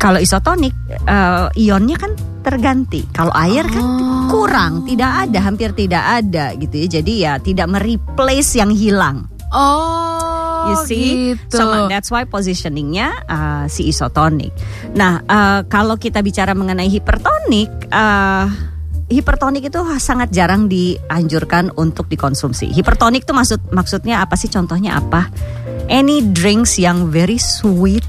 kalau 0.00 0.16
isotonik 0.16 0.72
uh, 1.04 1.52
ionnya 1.52 2.00
kan 2.00 2.16
terganti. 2.40 3.04
Kalau 3.12 3.30
air 3.36 3.68
kan 3.68 3.84
Oh. 3.84 4.44
kurang, 4.44 4.84
tidak 4.84 5.28
ada, 5.28 5.38
hampir 5.40 5.72
tidak 5.72 6.04
ada 6.04 6.52
gitu 6.56 6.84
ya. 6.84 6.86
Jadi 7.00 7.12
ya 7.20 7.32
tidak 7.40 7.68
mereplace 7.68 8.56
yang 8.56 8.72
hilang. 8.72 9.24
Oh, 9.52 10.37
You 10.68 10.76
see, 10.84 11.06
gitu. 11.34 11.56
so 11.56 11.88
that's 11.88 12.12
why 12.12 12.28
positioningnya 12.28 13.08
uh, 13.24 13.64
si 13.70 13.88
isotonik. 13.88 14.52
Nah, 14.92 15.24
uh, 15.24 15.60
kalau 15.66 15.96
kita 15.96 16.20
bicara 16.20 16.52
mengenai 16.52 16.88
hipertonik, 16.92 17.70
uh, 17.88 18.46
hipertonik 19.08 19.72
itu 19.72 19.80
sangat 19.96 20.28
jarang 20.30 20.68
dianjurkan 20.68 21.72
untuk 21.80 22.06
dikonsumsi. 22.12 22.68
Hipertonik 22.72 23.24
itu 23.24 23.32
maksud 23.32 23.60
maksudnya 23.72 24.20
apa 24.20 24.36
sih? 24.36 24.52
Contohnya 24.52 25.00
apa? 25.00 25.32
Any 25.88 26.20
drinks 26.20 26.76
yang 26.76 27.08
very 27.08 27.40
sweet, 27.40 28.04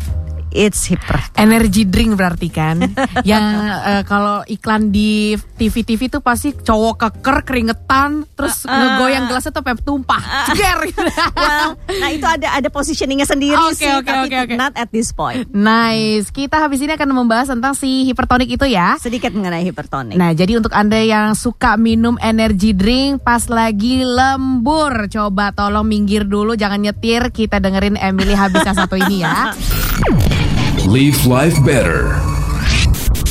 it's 0.51 0.89
hypertonic. 0.89 1.37
Energy 1.39 1.83
drink 1.85 2.17
berarti 2.17 2.49
kan 2.49 2.81
Yang 3.29 3.45
eh, 3.85 4.03
kalau 4.03 4.43
iklan 4.43 4.89
di 4.89 5.33
TV-TV 5.35 6.09
tuh 6.09 6.21
pasti 6.21 6.51
cowok 6.51 6.95
keker 6.99 7.37
keringetan 7.43 8.25
Terus 8.33 8.63
ngegoyang 8.63 9.29
gelasnya 9.29 9.51
tuh 9.51 9.61
sampai 9.61 9.75
tumpah 9.79 10.23
gitu. 10.51 11.01
well, 11.35 11.69
nah 11.99 12.09
itu 12.09 12.25
ada 12.25 12.57
ada 12.57 12.69
positioningnya 12.69 13.27
sendiri 13.27 13.59
Oke, 13.59 13.75
sih, 13.75 13.91
oke, 13.91 14.07
tapi 14.07 14.27
oke, 14.31 14.37
oke. 14.49 14.55
not 14.55 14.73
at 14.75 14.89
this 14.89 15.11
point. 15.11 15.45
Nice 15.51 16.29
Kita 16.29 16.59
habis 16.59 16.79
ini 16.79 16.95
akan 16.95 17.09
membahas 17.13 17.51
tentang 17.51 17.75
si 17.75 18.07
hipertonik 18.07 18.49
itu 18.49 18.65
ya 18.65 18.95
Sedikit 18.97 19.31
mengenai 19.31 19.63
hipertonik. 19.63 20.15
Nah 20.15 20.31
jadi 20.31 20.57
untuk 20.57 20.73
anda 20.73 20.97
yang 20.97 21.35
suka 21.35 21.75
minum 21.75 22.15
energy 22.19 22.71
drink 22.73 23.21
pas 23.21 23.45
lagi 23.47 24.01
lembur 24.01 25.07
Coba 25.07 25.51
tolong 25.51 25.85
minggir 25.85 26.25
dulu 26.25 26.55
jangan 26.55 26.81
nyetir 26.81 27.29
Kita 27.29 27.59
dengerin 27.59 27.95
Emily 27.95 28.33
Habisa 28.33 28.73
satu 28.73 28.95
ini 28.95 29.21
ya 29.21 29.51
Live 30.87 31.27
life 31.27 31.59
better. 31.67 32.15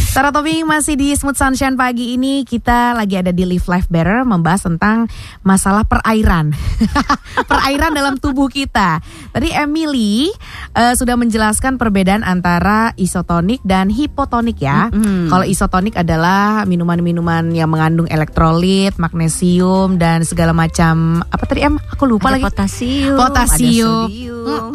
Sarah 0.09 0.35
Tobing 0.35 0.67
masih 0.67 0.99
di 0.99 1.15
Smooth 1.15 1.39
Sunshine 1.39 1.79
pagi 1.79 2.19
ini 2.19 2.43
kita 2.43 2.91
lagi 2.91 3.15
ada 3.15 3.31
di 3.31 3.47
Live 3.47 3.71
Life 3.71 3.87
Better 3.87 4.27
membahas 4.27 4.67
tentang 4.67 5.07
masalah 5.47 5.87
perairan. 5.87 6.51
perairan 7.51 7.95
dalam 7.95 8.19
tubuh 8.19 8.51
kita. 8.51 8.99
Tadi 9.31 9.55
Emily 9.55 10.27
eh, 10.75 10.95
sudah 10.99 11.15
menjelaskan 11.15 11.79
perbedaan 11.79 12.27
antara 12.27 12.91
isotonik 12.99 13.63
dan 13.63 13.95
hipotonik 13.95 14.59
ya. 14.59 14.91
Kalau 15.31 15.47
isotonik 15.47 15.95
adalah 15.95 16.67
minuman-minuman 16.67 17.55
yang 17.55 17.71
mengandung 17.71 18.11
elektrolit, 18.11 18.99
magnesium 18.99 20.03
dan 20.03 20.27
segala 20.27 20.51
macam 20.51 21.23
apa 21.31 21.47
tadi 21.47 21.63
Em? 21.63 21.79
Aku 21.95 22.11
lupa 22.11 22.35
ada 22.35 22.43
lagi. 22.43 22.45
potasium, 22.51 23.15
Potasium. 23.15 23.87
ada 23.87 24.11
sodium, 24.11 24.73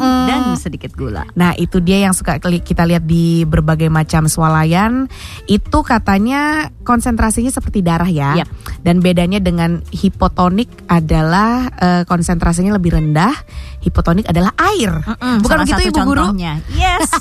sedikit 0.63 0.95
gula. 0.95 1.27
Nah 1.35 1.51
itu 1.53 1.77
dia 1.77 1.99
yang 1.99 2.15
suka 2.15 2.39
kita 2.39 2.83
lihat 2.83 3.03
di 3.03 3.43
berbagai 3.43 3.87
macam 3.87 4.25
swalayan 4.25 5.11
Itu 5.43 5.83
katanya 5.83 6.71
konsentrasinya 6.81 7.49
seperti 7.49 7.79
darah 7.79 8.07
ya 8.07 8.39
Yap. 8.39 8.47
Dan 8.79 8.99
bedanya 8.99 9.37
dengan 9.37 9.83
hipotonik 9.91 10.87
adalah 10.87 11.67
eh, 11.73 12.03
konsentrasinya 12.03 12.71
lebih 12.73 12.95
rendah 12.95 13.35
Hipotonik 13.79 14.25
adalah 14.25 14.55
air 14.71 15.03
Bukan 15.43 15.43
Salah 15.53 15.67
begitu 15.67 15.75
satu 15.77 15.89
Ibu 15.91 15.99
Guru? 16.05 16.23
contohnya. 16.31 16.53
Yes. 16.71 17.11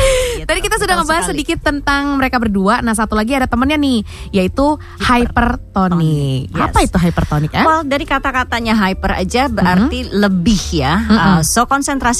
Gitu, 0.00 0.48
Tadi 0.48 0.60
kita 0.62 0.80
sudah 0.80 0.96
betul 0.96 1.00
ngebahas 1.04 1.22
sekali. 1.22 1.32
sedikit 1.36 1.58
tentang 1.60 2.16
mereka 2.16 2.40
berdua 2.40 2.80
Nah 2.80 2.96
satu 2.96 3.12
lagi 3.12 3.36
ada 3.36 3.44
temennya 3.44 3.76
nih 3.76 4.00
Yaitu 4.32 4.80
hypertonik 4.96 6.48
Yes. 6.48 6.62
Apa 6.62 6.78
itu 6.80 6.96
hypertonik 6.96 7.52
eh? 7.52 7.60
Well, 7.62 7.84
dari 7.84 8.04
kata-katanya 8.04 8.72
hyper 8.78 9.12
aja 9.14 9.46
berarti 9.46 9.78
Mm-hmm. 10.00 10.16
lebih 10.16 10.60
ya. 10.72 10.94
Uh, 11.02 11.40
so 11.42 11.66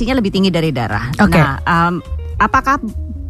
konsentrasinya 0.01 0.17
lebih 0.17 0.33
tinggi 0.33 0.51
dari 0.51 0.71
darah. 0.73 1.13
Oke. 1.21 1.37
Nah, 1.37 1.61
um, 1.69 1.95
apakah 2.41 2.81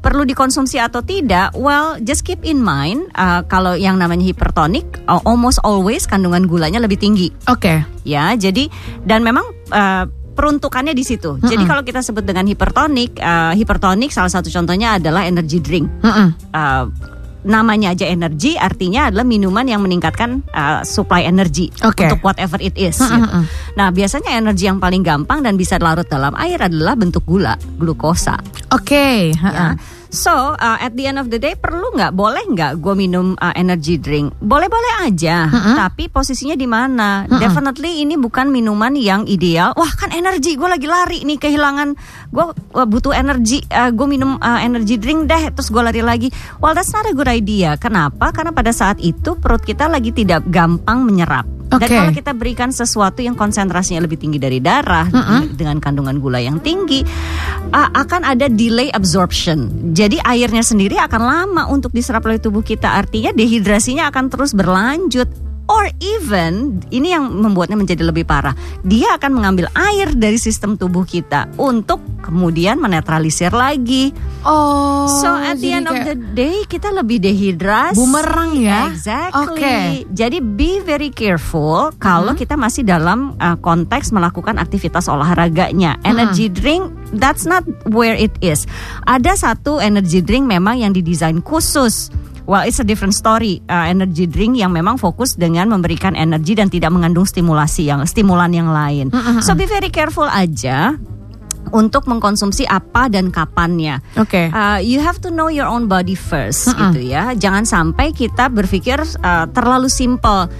perlu 0.00 0.22
dikonsumsi 0.22 0.78
atau 0.78 1.02
tidak? 1.02 1.52
Well, 1.58 1.98
just 2.00 2.22
keep 2.22 2.46
in 2.46 2.62
mind 2.62 3.10
uh, 3.18 3.42
kalau 3.50 3.74
yang 3.74 3.98
namanya 3.98 4.22
hipertonik, 4.22 4.86
uh, 5.10 5.20
almost 5.26 5.58
always 5.66 6.06
kandungan 6.06 6.46
gulanya 6.46 6.78
lebih 6.78 6.96
tinggi. 6.96 7.34
Oke 7.50 7.82
ya 8.04 8.32
jadi 8.32 8.66
dan 9.04 9.20
memang 9.20 9.44
uh, 9.70 10.08
peruntukannya 10.32 10.96
di 10.96 11.04
situ 11.04 11.36
jadi 11.44 11.68
kalau 11.68 11.84
kita 11.84 12.00
sebut 12.00 12.24
dengan 12.24 12.48
hipertonik 12.48 13.20
uh, 13.20 13.52
hipertonik 13.52 14.08
salah 14.08 14.32
satu 14.32 14.48
contohnya 14.48 14.96
adalah 14.96 15.28
energy 15.28 15.60
drink. 15.60 15.84
Uh, 16.00 16.88
namanya 17.46 17.96
aja 17.96 18.04
energi 18.04 18.60
artinya 18.60 19.08
adalah 19.08 19.24
minuman 19.24 19.64
yang 19.64 19.80
meningkatkan 19.80 20.44
uh, 20.52 20.84
supply 20.84 21.24
energi 21.24 21.72
Oke. 21.80 22.04
untuk 22.08 22.20
whatever 22.20 22.60
it 22.60 22.76
is. 22.76 23.00
Mm-mm, 23.00 23.16
gitu. 23.16 23.40
Nah 23.80 23.88
biasanya 23.92 24.36
energi 24.36 24.68
yang 24.68 24.76
paling 24.76 25.00
gampang 25.00 25.40
dan 25.40 25.56
bisa 25.56 25.80
larut 25.80 26.04
dalam 26.04 26.36
air 26.36 26.60
adalah 26.60 26.92
bentuk 26.96 27.24
gula, 27.24 27.56
glukosa. 27.80 28.36
Oke 28.72 29.32
Ya. 29.32 29.99
So 30.10 30.58
uh, 30.58 30.78
at 30.82 30.98
the 30.98 31.06
end 31.06 31.22
of 31.22 31.30
the 31.30 31.38
day 31.38 31.54
perlu 31.54 31.94
nggak 31.94 32.18
boleh 32.18 32.42
nggak 32.50 32.82
gue 32.82 32.94
minum 32.98 33.38
uh, 33.38 33.54
energy 33.54 33.94
drink? 33.94 34.34
Boleh-boleh 34.42 35.06
aja. 35.06 35.46
Tapi 35.50 36.10
posisinya 36.10 36.58
di 36.58 36.66
mana? 36.66 37.30
Definitely 37.30 38.02
ini 38.02 38.18
bukan 38.18 38.50
minuman 38.50 38.98
yang 38.98 39.22
ideal. 39.30 39.70
Wah 39.78 39.92
kan 39.94 40.10
energi 40.10 40.58
gue 40.58 40.66
lagi 40.66 40.90
lari 40.90 41.22
nih 41.22 41.38
kehilangan 41.38 41.94
gue 42.34 42.46
butuh 42.74 43.14
energi. 43.14 43.62
gue 43.70 44.06
minum 44.10 44.34
uh, 44.42 44.58
energy 44.58 44.98
drink 44.98 45.30
deh 45.30 45.54
terus 45.54 45.70
gue 45.70 45.78
lari 45.78 46.02
lagi. 46.02 46.28
Well 46.58 46.74
that's 46.74 46.90
not 46.90 47.06
a 47.06 47.14
good 47.14 47.30
idea. 47.30 47.78
Kenapa? 47.78 48.34
Karena 48.34 48.50
pada 48.50 48.74
saat 48.74 48.98
itu 48.98 49.38
perut 49.38 49.62
kita 49.62 49.86
lagi 49.86 50.10
tidak 50.10 50.42
gampang 50.50 51.06
menyerap. 51.06 51.59
Dan 51.70 51.86
Oke. 51.86 51.94
kalau 51.94 52.10
kita 52.10 52.32
berikan 52.34 52.74
sesuatu 52.74 53.22
yang 53.22 53.38
konsentrasinya 53.38 54.02
lebih 54.02 54.18
tinggi 54.18 54.42
dari 54.42 54.58
darah 54.58 55.06
dengan 55.54 55.78
kandungan 55.78 56.18
gula 56.18 56.42
yang 56.42 56.58
tinggi, 56.58 57.06
a- 57.70 57.94
akan 57.94 58.26
ada 58.26 58.50
delay 58.50 58.90
absorption. 58.90 59.94
Jadi 59.94 60.18
airnya 60.18 60.66
sendiri 60.66 60.98
akan 60.98 61.22
lama 61.22 61.62
untuk 61.70 61.94
diserap 61.94 62.26
oleh 62.26 62.42
tubuh 62.42 62.66
kita. 62.66 62.98
Artinya 62.98 63.30
dehidrasinya 63.30 64.10
akan 64.10 64.24
terus 64.26 64.50
berlanjut. 64.50 65.49
Or 65.70 65.86
even 66.02 66.82
ini 66.90 67.14
yang 67.14 67.30
membuatnya 67.30 67.78
menjadi 67.78 68.02
lebih 68.02 68.26
parah. 68.26 68.58
Dia 68.82 69.14
akan 69.14 69.38
mengambil 69.38 69.70
air 69.78 70.10
dari 70.10 70.34
sistem 70.34 70.74
tubuh 70.74 71.06
kita 71.06 71.46
untuk 71.54 72.02
kemudian 72.26 72.82
menetralisir 72.82 73.54
lagi. 73.54 74.10
Oh 74.42 75.06
so 75.06 75.30
at 75.30 75.62
the 75.62 75.70
end 75.70 75.86
of 75.86 75.94
the 76.02 76.18
day 76.34 76.66
kita 76.66 76.90
lebih 76.90 77.22
dehidrasi. 77.22 77.94
Bumerang 77.94 78.58
ya? 78.58 78.90
Exactly. 78.90 79.46
Oke. 79.46 79.76
Jadi 80.10 80.42
be 80.42 80.82
very 80.82 81.14
careful 81.14 81.94
kalau 82.02 82.34
kita 82.34 82.58
masih 82.58 82.82
dalam 82.82 83.38
uh, 83.38 83.54
konteks 83.62 84.10
melakukan 84.10 84.58
aktivitas 84.58 85.06
olahraganya. 85.06 85.94
Energy 86.02 86.50
drink 86.50 86.90
that's 87.14 87.46
not 87.46 87.62
where 87.86 88.18
it 88.18 88.34
is. 88.42 88.66
Ada 89.06 89.38
satu 89.38 89.78
energy 89.78 90.18
drink 90.18 90.50
memang 90.50 90.82
yang 90.82 90.90
didesain 90.90 91.38
khusus. 91.46 92.10
Well, 92.50 92.66
it's 92.66 92.82
a 92.82 92.86
different 92.86 93.14
story. 93.14 93.62
Uh, 93.70 93.86
energy 93.86 94.26
drink 94.26 94.58
yang 94.58 94.74
memang 94.74 94.98
fokus 94.98 95.38
dengan 95.38 95.70
memberikan 95.70 96.18
energi 96.18 96.58
dan 96.58 96.66
tidak 96.66 96.90
mengandung 96.90 97.22
stimulasi 97.22 97.86
yang 97.86 98.02
stimulan 98.02 98.50
yang 98.50 98.74
lain. 98.74 99.14
So 99.46 99.54
be 99.54 99.70
very 99.70 99.86
careful 99.86 100.26
aja 100.26 100.98
untuk 101.72 102.06
mengkonsumsi 102.06 102.66
apa 102.66 103.08
dan 103.08 103.30
kapannya. 103.30 104.02
Oke 104.16 104.50
Uh, 104.50 104.78
you 104.78 104.98
have 104.98 105.20
to 105.22 105.30
know 105.30 105.46
your 105.46 105.66
own 105.66 105.86
body 105.86 106.14
first 106.14 106.68
gitu 106.74 107.00
ya. 107.00 107.32
Jangan 107.32 107.64
sampai 107.64 108.10
kita 108.10 108.50
berpikir 108.50 108.98
uh, 109.22 109.46
terlalu 109.50 109.86
simple. 109.86 110.50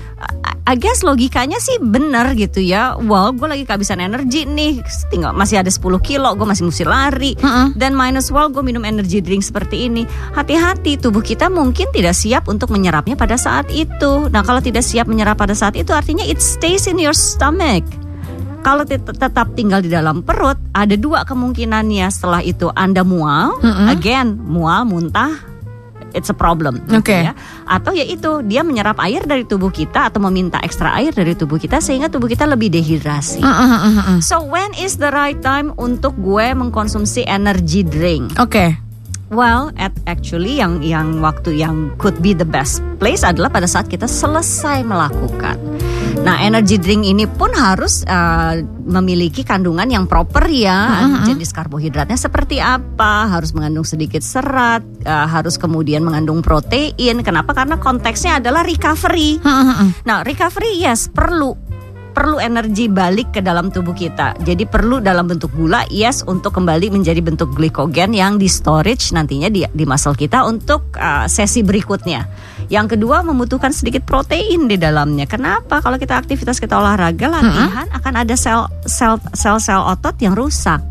I- 0.66 0.78
guess 0.80 1.04
logikanya 1.04 1.60
sih 1.60 1.76
benar 1.76 2.32
gitu 2.32 2.62
ya. 2.62 2.96
Well, 2.96 3.36
gue 3.36 3.44
lagi 3.44 3.64
kehabisan 3.68 4.00
energi 4.00 4.48
nih. 4.48 4.80
Tinggal 5.10 5.36
masih 5.36 5.60
ada 5.60 5.68
10 5.68 5.82
kilo, 6.00 6.32
gue 6.32 6.46
masih 6.48 6.64
mesti 6.64 6.84
lari. 6.88 7.32
Dan 7.74 7.92
minus 7.92 8.32
well 8.32 8.48
gue 8.48 8.64
minum 8.64 8.86
energy 8.86 9.20
drink 9.20 9.44
seperti 9.44 9.90
ini. 9.90 10.08
Hati-hati, 10.32 10.96
tubuh 10.96 11.20
kita 11.20 11.52
mungkin 11.52 11.92
tidak 11.92 12.16
siap 12.16 12.48
untuk 12.48 12.72
menyerapnya 12.72 13.18
pada 13.18 13.36
saat 13.36 13.68
itu. 13.68 14.32
Nah, 14.32 14.40
kalau 14.40 14.64
tidak 14.64 14.86
siap 14.86 15.04
menyerap 15.04 15.36
pada 15.36 15.52
saat 15.52 15.76
itu 15.76 15.92
artinya 15.92 16.24
it 16.24 16.40
stays 16.40 16.88
in 16.88 16.96
your 16.96 17.12
stomach. 17.12 17.84
Kalau 18.60 18.84
tet- 18.84 19.06
tetap 19.06 19.56
tinggal 19.56 19.80
di 19.80 19.88
dalam 19.88 20.20
perut, 20.20 20.60
ada 20.76 20.92
dua 20.94 21.24
kemungkinannya. 21.24 22.06
Setelah 22.12 22.44
itu 22.44 22.68
Anda 22.76 23.00
mual, 23.00 23.56
again 23.88 24.36
mual, 24.36 24.84
muntah, 24.84 25.50
it's 26.12 26.30
a 26.30 26.36
problem 26.36 26.82
gitu 26.90 27.02
Oke. 27.02 27.18
ya. 27.30 27.32
Atau 27.66 27.94
ya 27.94 28.04
itu 28.04 28.42
dia 28.46 28.66
menyerap 28.66 28.98
air 29.02 29.24
dari 29.24 29.46
tubuh 29.46 29.70
kita 29.70 30.10
atau 30.10 30.20
meminta 30.22 30.58
ekstra 30.62 30.94
air 30.98 31.14
dari 31.14 31.34
tubuh 31.38 31.58
kita 31.58 31.78
sehingga 31.78 32.10
tubuh 32.10 32.26
kita 32.26 32.46
lebih 32.46 32.70
dehidrasi. 32.70 33.40
Mm, 33.42 33.46
mm, 33.46 33.68
mm, 33.68 33.80
mm, 33.80 34.04
mm. 34.16 34.18
So 34.22 34.42
when 34.42 34.74
is 34.78 34.98
the 34.98 35.10
right 35.14 35.38
time 35.40 35.72
untuk 35.78 36.14
gue 36.18 36.52
mengkonsumsi 36.54 37.26
energy 37.26 37.86
drink? 37.86 38.36
Oke. 38.38 38.76
Well, 39.30 39.70
at 39.78 39.94
actually 40.10 40.58
yang 40.58 40.82
yang 40.82 41.22
waktu 41.22 41.54
yang 41.54 41.94
could 42.02 42.18
be 42.18 42.34
the 42.34 42.46
best 42.46 42.82
place 42.98 43.22
adalah 43.22 43.46
pada 43.46 43.70
saat 43.70 43.86
kita 43.86 44.10
selesai 44.10 44.82
melakukan. 44.82 45.54
Nah, 46.20 46.42
energy 46.42 46.76
drink 46.76 47.06
ini 47.06 47.24
pun 47.30 47.54
harus 47.54 48.02
uh, 48.04 48.58
memiliki 48.82 49.46
kandungan 49.46 49.86
yang 49.86 50.04
proper 50.10 50.50
ya. 50.50 51.06
Jenis 51.22 51.54
karbohidratnya 51.54 52.18
seperti 52.18 52.58
apa? 52.58 53.30
Harus 53.30 53.54
mengandung 53.54 53.86
sedikit 53.86 54.20
serat, 54.20 54.82
uh, 55.06 55.26
harus 55.30 55.54
kemudian 55.54 56.02
mengandung 56.02 56.42
protein. 56.42 57.22
Kenapa? 57.22 57.54
Karena 57.54 57.78
konteksnya 57.78 58.42
adalah 58.42 58.66
recovery. 58.66 59.38
Mm. 59.38 60.02
Nah, 60.02 60.26
recovery 60.26 60.82
yes 60.82 61.06
perlu 61.06 61.69
perlu 62.10 62.42
energi 62.42 62.90
balik 62.90 63.32
ke 63.32 63.40
dalam 63.40 63.70
tubuh 63.70 63.94
kita. 63.94 64.34
Jadi 64.42 64.66
perlu 64.66 64.98
dalam 64.98 65.30
bentuk 65.30 65.54
gula 65.54 65.86
yes 65.88 66.26
untuk 66.26 66.52
kembali 66.58 66.90
menjadi 66.90 67.22
bentuk 67.22 67.54
glikogen 67.54 68.12
yang 68.12 68.36
di 68.36 68.50
storage 68.50 69.14
nantinya 69.14 69.46
di 69.46 69.62
di 69.64 69.84
muscle 69.86 70.18
kita 70.18 70.42
untuk 70.44 70.94
uh, 70.98 71.30
sesi 71.30 71.62
berikutnya. 71.62 72.26
Yang 72.70 72.98
kedua 72.98 73.22
membutuhkan 73.22 73.70
sedikit 73.70 74.06
protein 74.06 74.66
di 74.70 74.78
dalamnya. 74.78 75.26
Kenapa? 75.26 75.82
Kalau 75.82 75.98
kita 75.98 76.18
aktivitas 76.18 76.58
kita 76.58 76.78
olahraga 76.78 77.26
latihan 77.30 77.86
akan 77.90 78.14
ada 78.26 78.34
sel 78.34 78.66
sel 78.86 79.18
sel 79.34 79.58
sel 79.62 79.82
otot 79.82 80.14
yang 80.18 80.34
rusak. 80.34 80.89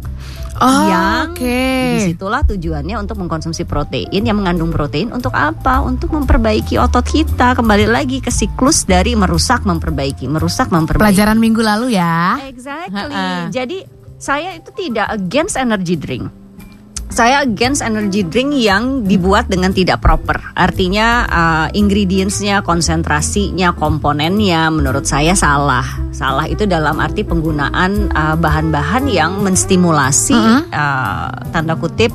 Oh, 0.60 0.88
yang 0.92 1.32
oke. 1.32 1.64
di 1.96 1.98
situlah 2.12 2.44
tujuannya 2.44 3.00
untuk 3.00 3.16
mengkonsumsi 3.24 3.64
protein 3.64 4.28
yang 4.28 4.36
mengandung 4.36 4.70
protein 4.76 5.10
untuk 5.16 5.32
apa? 5.32 5.80
Untuk 5.80 6.12
memperbaiki 6.12 6.76
otot 6.76 7.08
kita 7.08 7.56
kembali 7.56 7.88
lagi 7.88 8.20
ke 8.20 8.28
siklus 8.28 8.84
dari 8.84 9.16
merusak 9.16 9.64
memperbaiki, 9.64 10.28
merusak 10.28 10.68
memperbaiki. 10.68 11.16
Pelajaran 11.16 11.40
minggu 11.40 11.64
lalu 11.64 11.96
ya. 11.96 12.44
Exactly. 12.44 13.16
Jadi 13.56 13.88
saya 14.20 14.60
itu 14.60 14.70
tidak 14.76 15.08
against 15.16 15.56
energy 15.56 15.96
drink. 15.96 16.28
Saya 17.10 17.42
against 17.42 17.82
energy 17.82 18.22
drink 18.22 18.54
yang 18.54 19.02
dibuat 19.02 19.50
dengan 19.50 19.74
tidak 19.74 19.98
proper. 20.00 20.38
Artinya 20.54 21.08
uh, 21.26 21.68
ingredientsnya, 21.74 22.62
konsentrasinya, 22.62 23.74
komponennya 23.74 24.70
menurut 24.70 25.10
saya 25.10 25.34
salah. 25.34 25.84
Salah 26.14 26.46
itu 26.46 26.70
dalam 26.70 27.02
arti 27.02 27.26
penggunaan 27.26 28.14
uh, 28.14 28.38
bahan-bahan 28.38 29.10
yang 29.10 29.42
menstimulasi 29.42 30.38
uh, 30.70 31.34
tanda 31.50 31.74
kutip 31.82 32.14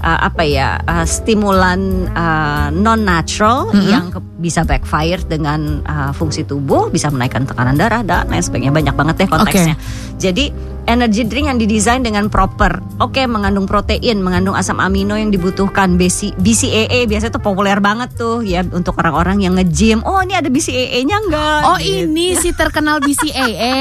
uh, 0.00 0.18
apa 0.30 0.46
ya 0.46 0.78
uh, 0.78 1.02
stimulan 1.02 2.06
uh, 2.14 2.70
non 2.70 3.02
natural 3.02 3.74
yang 3.90 4.14
ke- 4.14 4.22
bisa 4.36 4.62
backfire 4.62 5.24
dengan 5.24 5.80
uh, 5.82 6.12
fungsi 6.12 6.44
tubuh, 6.44 6.88
bisa 6.88 7.08
menaikkan 7.08 7.44
tekanan 7.44 7.74
darah 7.74 8.04
dan 8.04 8.28
lain 8.28 8.44
sebagainya 8.44 8.72
banyak 8.72 8.94
banget 8.94 9.14
deh 9.24 9.28
konteksnya. 9.28 9.76
Jadi 10.16 10.52
energy 10.86 11.26
drink 11.26 11.50
yang 11.50 11.58
didesain 11.58 12.00
dengan 12.00 12.30
proper, 12.30 12.78
oke 13.02 13.18
mengandung 13.26 13.66
protein, 13.66 14.22
mengandung 14.22 14.54
asam 14.54 14.78
amino 14.78 15.18
yang 15.18 15.28
dibutuhkan, 15.28 15.98
BC, 15.98 16.36
BCAA 16.38 17.10
biasanya 17.10 17.34
tuh 17.34 17.42
populer 17.42 17.80
banget 17.80 18.14
tuh 18.14 18.40
ya 18.40 18.62
untuk 18.62 18.94
orang-orang 18.96 19.42
yang 19.42 19.58
nge-gym. 19.58 20.00
Oh 20.06 20.22
ini 20.22 20.38
ada 20.38 20.46
BCAA-nya 20.46 21.16
enggak? 21.26 21.60
Oh, 21.66 21.78
ini 21.78 22.38
si 22.38 22.54
terkenal 22.54 23.02
BCAA. 23.02 23.74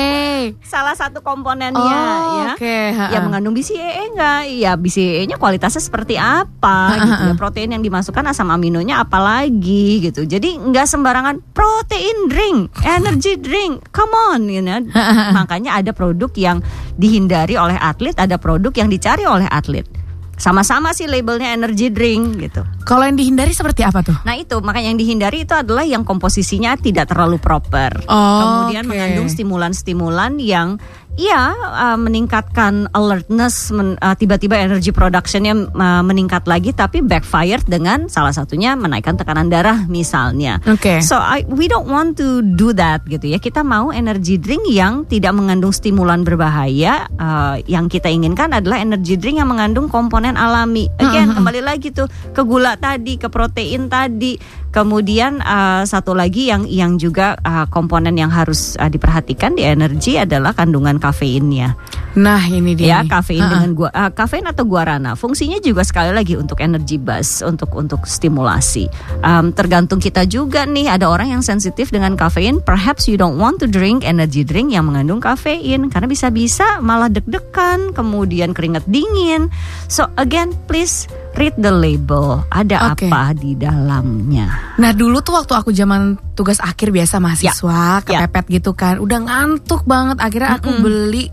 salah 0.65 0.97
satu 0.97 1.21
komponennya 1.21 1.77
Oh, 1.77 2.41
ya. 2.41 2.53
oke, 2.57 2.77
ha-ha. 2.97 3.13
Ya 3.13 3.19
mengandung 3.21 3.53
BCAA 3.53 4.01
enggak? 4.11 4.41
Ya 4.51 4.71
BCAA-nya 4.73 5.35
kualitasnya 5.37 5.79
seperti 5.79 6.17
apa 6.17 6.95
gitu 6.99 7.23
ya. 7.31 7.33
Protein 7.37 7.69
yang 7.69 7.83
dimasukkan 7.85 8.25
asam 8.25 8.49
aminonya 8.49 9.05
apalagi 9.05 10.09
gitu. 10.09 10.25
Jadi 10.25 10.44
nggak 10.53 10.85
sembarangan 10.85 11.41
protein 11.57 12.29
drink, 12.29 12.69
energy 12.85 13.33
drink. 13.41 13.89
Come 13.89 14.13
on, 14.13 14.45
you 14.45 14.61
know. 14.61 14.85
Makanya 15.37 15.81
ada 15.81 15.91
produk 15.97 16.29
yang 16.37 16.61
dihindari 16.93 17.57
oleh 17.57 17.75
atlet, 17.81 18.13
ada 18.21 18.37
produk 18.37 18.69
yang 18.77 18.93
dicari 18.93 19.25
oleh 19.25 19.49
atlet. 19.49 19.89
Sama-sama 20.35 20.91
sih 20.91 21.07
labelnya 21.07 21.55
energy 21.55 21.87
drink 21.87 22.43
gitu. 22.43 22.67
Kalau 22.83 23.07
yang 23.07 23.15
dihindari 23.15 23.55
seperti 23.55 23.87
apa 23.87 24.03
tuh? 24.03 24.19
Nah 24.27 24.35
itu 24.35 24.59
makanya 24.59 24.91
yang 24.91 24.99
dihindari 24.99 25.47
itu 25.47 25.55
adalah 25.55 25.87
yang 25.87 26.03
komposisinya 26.03 26.75
tidak 26.75 27.07
terlalu 27.07 27.39
proper. 27.39 28.03
Oh, 28.11 28.67
Kemudian 28.67 28.83
oke. 28.83 28.91
mengandung 28.91 29.31
stimulan-stimulan 29.31 30.35
yang 30.43 30.75
ya 31.15 31.51
uh, 31.55 31.97
meningkatkan 31.99 32.91
alertness, 32.91 33.71
men- 33.71 33.99
uh, 33.99 34.15
tiba-tiba 34.15 34.59
energy 34.59 34.91
productionnya 34.91 35.55
uh, 35.55 36.03
meningkat 36.03 36.43
lagi, 36.45 36.75
tapi 36.75 36.99
backfire 36.99 37.63
dengan 37.65 38.07
salah 38.11 38.35
satunya 38.35 38.75
menaikkan 38.75 39.15
tekanan 39.15 39.47
darah 39.47 39.87
misalnya. 39.87 40.59
Oke. 40.67 40.99
So 41.01 41.15
I, 41.19 41.47
we 41.47 41.71
don't 41.71 41.87
want 41.87 42.19
to 42.19 42.43
do 42.43 42.75
that 42.75 43.07
gitu 43.07 43.31
ya. 43.31 43.39
Kita 43.39 43.63
mau 43.63 43.89
energy 43.95 44.35
drink 44.35 44.67
yang 44.69 45.07
tidak 45.07 45.33
mengandung 45.35 45.71
stimulan 45.71 46.27
berbahaya. 46.27 47.07
Uh, 47.15 47.59
yang 47.65 47.87
kita 47.87 48.11
inginkan 48.11 48.51
adalah 48.51 48.79
energy 48.79 49.15
drink 49.15 49.39
yang 49.39 49.49
mengandung 49.49 49.87
komponen 49.87 50.35
alami. 50.35 50.91
Again 50.99 51.31
kembali 51.35 51.61
lagi 51.63 51.95
tuh 51.95 52.11
ke 52.35 52.41
gula 52.43 52.75
tadi, 52.75 53.15
ke 53.15 53.31
protein 53.31 53.87
tadi. 53.87 54.37
Kemudian 54.75 55.39
uh, 55.39 55.87
satu 55.87 56.11
lagi 56.11 56.51
yang 56.51 56.67
yang 56.67 56.99
juga 56.99 57.39
uh, 57.39 57.63
komponen 57.71 58.11
yang 58.19 58.27
harus 58.27 58.75
uh, 58.75 58.91
diperhatikan 58.91 59.55
di 59.55 59.63
energi 59.63 60.19
adalah 60.19 60.51
kandungan 60.51 60.99
kafeinnya. 60.99 61.79
Nah, 62.19 62.43
ini 62.43 62.75
dia. 62.75 62.99
Ya, 62.99 62.99
nih. 62.99 63.11
kafein 63.11 63.39
Ha-ha. 63.39 63.53
dengan 63.55 63.69
gua 63.71 63.87
uh, 63.95 64.11
kafein 64.11 64.43
atau 64.43 64.67
guarana. 64.67 65.15
Fungsinya 65.15 65.63
juga 65.63 65.87
sekali 65.87 66.11
lagi 66.11 66.35
untuk 66.35 66.59
energy 66.59 66.99
buzz, 66.99 67.39
untuk 67.39 67.71
untuk 67.71 68.03
stimulasi. 68.03 68.91
Um, 69.23 69.55
tergantung 69.55 70.03
kita 70.03 70.27
juga 70.27 70.67
nih. 70.67 70.91
Ada 70.91 71.07
orang 71.07 71.31
yang 71.31 71.43
sensitif 71.43 71.87
dengan 71.95 72.19
kafein. 72.19 72.59
Perhaps 72.59 73.07
you 73.07 73.15
don't 73.15 73.39
want 73.39 73.63
to 73.63 73.71
drink 73.71 74.03
energy 74.03 74.43
drink 74.43 74.75
yang 74.75 74.91
mengandung 74.91 75.23
kafein 75.23 75.87
karena 75.87 76.07
bisa-bisa 76.11 76.83
malah 76.83 77.07
deg-degan, 77.07 77.95
kemudian 77.95 78.51
keringat 78.51 78.83
dingin. 78.91 79.47
So 79.87 80.11
again, 80.19 80.51
please 80.67 81.07
read 81.35 81.55
the 81.59 81.69
label. 81.69 82.41
Ada 82.49 82.95
Oke. 82.95 83.07
apa 83.07 83.35
di 83.35 83.53
dalamnya? 83.53 84.75
Nah 84.79 84.91
dulu 84.91 85.19
tuh 85.19 85.35
waktu 85.35 85.53
aku 85.53 85.69
zaman 85.69 86.15
tugas 86.33 86.57
akhir 86.59 86.89
biasa 86.89 87.19
mahasiswa 87.19 88.01
Ya. 88.07 88.23
kepepet 88.25 88.45
gitu 88.49 88.71
kan, 88.73 88.97
udah 88.97 89.19
ngantuk 89.21 89.83
banget. 89.83 90.17
Akhirnya 90.19 90.57
aku 90.57 90.69
beli 90.79 91.27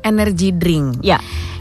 energy 0.00 0.54
drink. 0.54 1.02
Ya. 1.02 1.18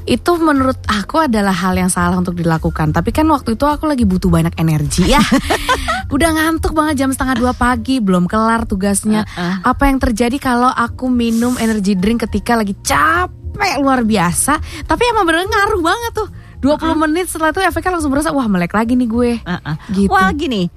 Itu 0.07 0.39
menurut 0.39 0.79
aku 0.87 1.27
adalah 1.27 1.51
hal 1.51 1.75
yang 1.75 1.91
salah 1.91 2.15
untuk 2.15 2.31
dilakukan. 2.31 2.95
Tapi 2.95 3.11
kan 3.11 3.27
waktu 3.27 3.59
itu 3.59 3.67
aku 3.67 3.91
lagi 3.91 4.07
butuh 4.07 4.31
banyak 4.31 4.55
energi 4.55 5.03
ya. 5.03 5.19
udah 6.15 6.29
ngantuk 6.31 6.71
banget 6.71 7.03
jam 7.03 7.11
setengah 7.11 7.35
dua 7.35 7.51
pagi, 7.51 7.99
belum 7.99 8.23
kelar 8.23 8.63
tugasnya. 8.63 9.27
Uh-uh. 9.27 9.67
Apa 9.67 9.91
yang 9.91 9.99
terjadi 9.99 10.39
kalau 10.39 10.71
aku 10.71 11.11
minum 11.11 11.59
energy 11.59 11.91
drink 11.99 12.23
ketika 12.23 12.55
lagi 12.55 12.71
capek 12.79 13.83
luar 13.83 14.07
biasa? 14.07 14.55
Tapi 14.87 15.03
emang 15.11 15.27
bener 15.27 15.43
ngaruh 15.43 15.81
banget 15.83 16.11
tuh. 16.15 16.29
20 16.61 17.03
menit 17.05 17.29
setelah 17.29 17.53
itu 17.53 17.61
efeknya 17.61 17.97
langsung 17.97 18.11
berasa 18.11 18.33
wah 18.33 18.49
melek 18.49 18.73
lagi 18.73 18.97
nih 18.97 19.09
gue. 19.09 19.31
Uh-uh. 19.45 19.75
Gitu. 19.93 20.09
Well 20.09 20.31
gini, 20.33 20.69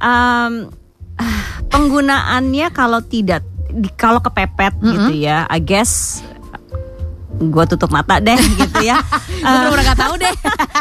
um, 0.00 0.72
penggunaannya 1.72 2.66
kalau 2.72 3.04
tidak 3.04 3.44
kalau 4.00 4.18
kepepet 4.24 4.72
gitu 4.80 5.12
ya, 5.12 5.44
I 5.52 5.60
guess 5.60 6.24
gue 7.38 7.64
tutup 7.70 7.94
mata 7.94 8.18
deh 8.18 8.36
gitu 8.36 8.82
ya. 8.82 8.98
Uh, 9.38 9.70
bener-bener 9.70 9.94
gak 9.94 10.00
tahu 10.02 10.14
deh. 10.18 10.34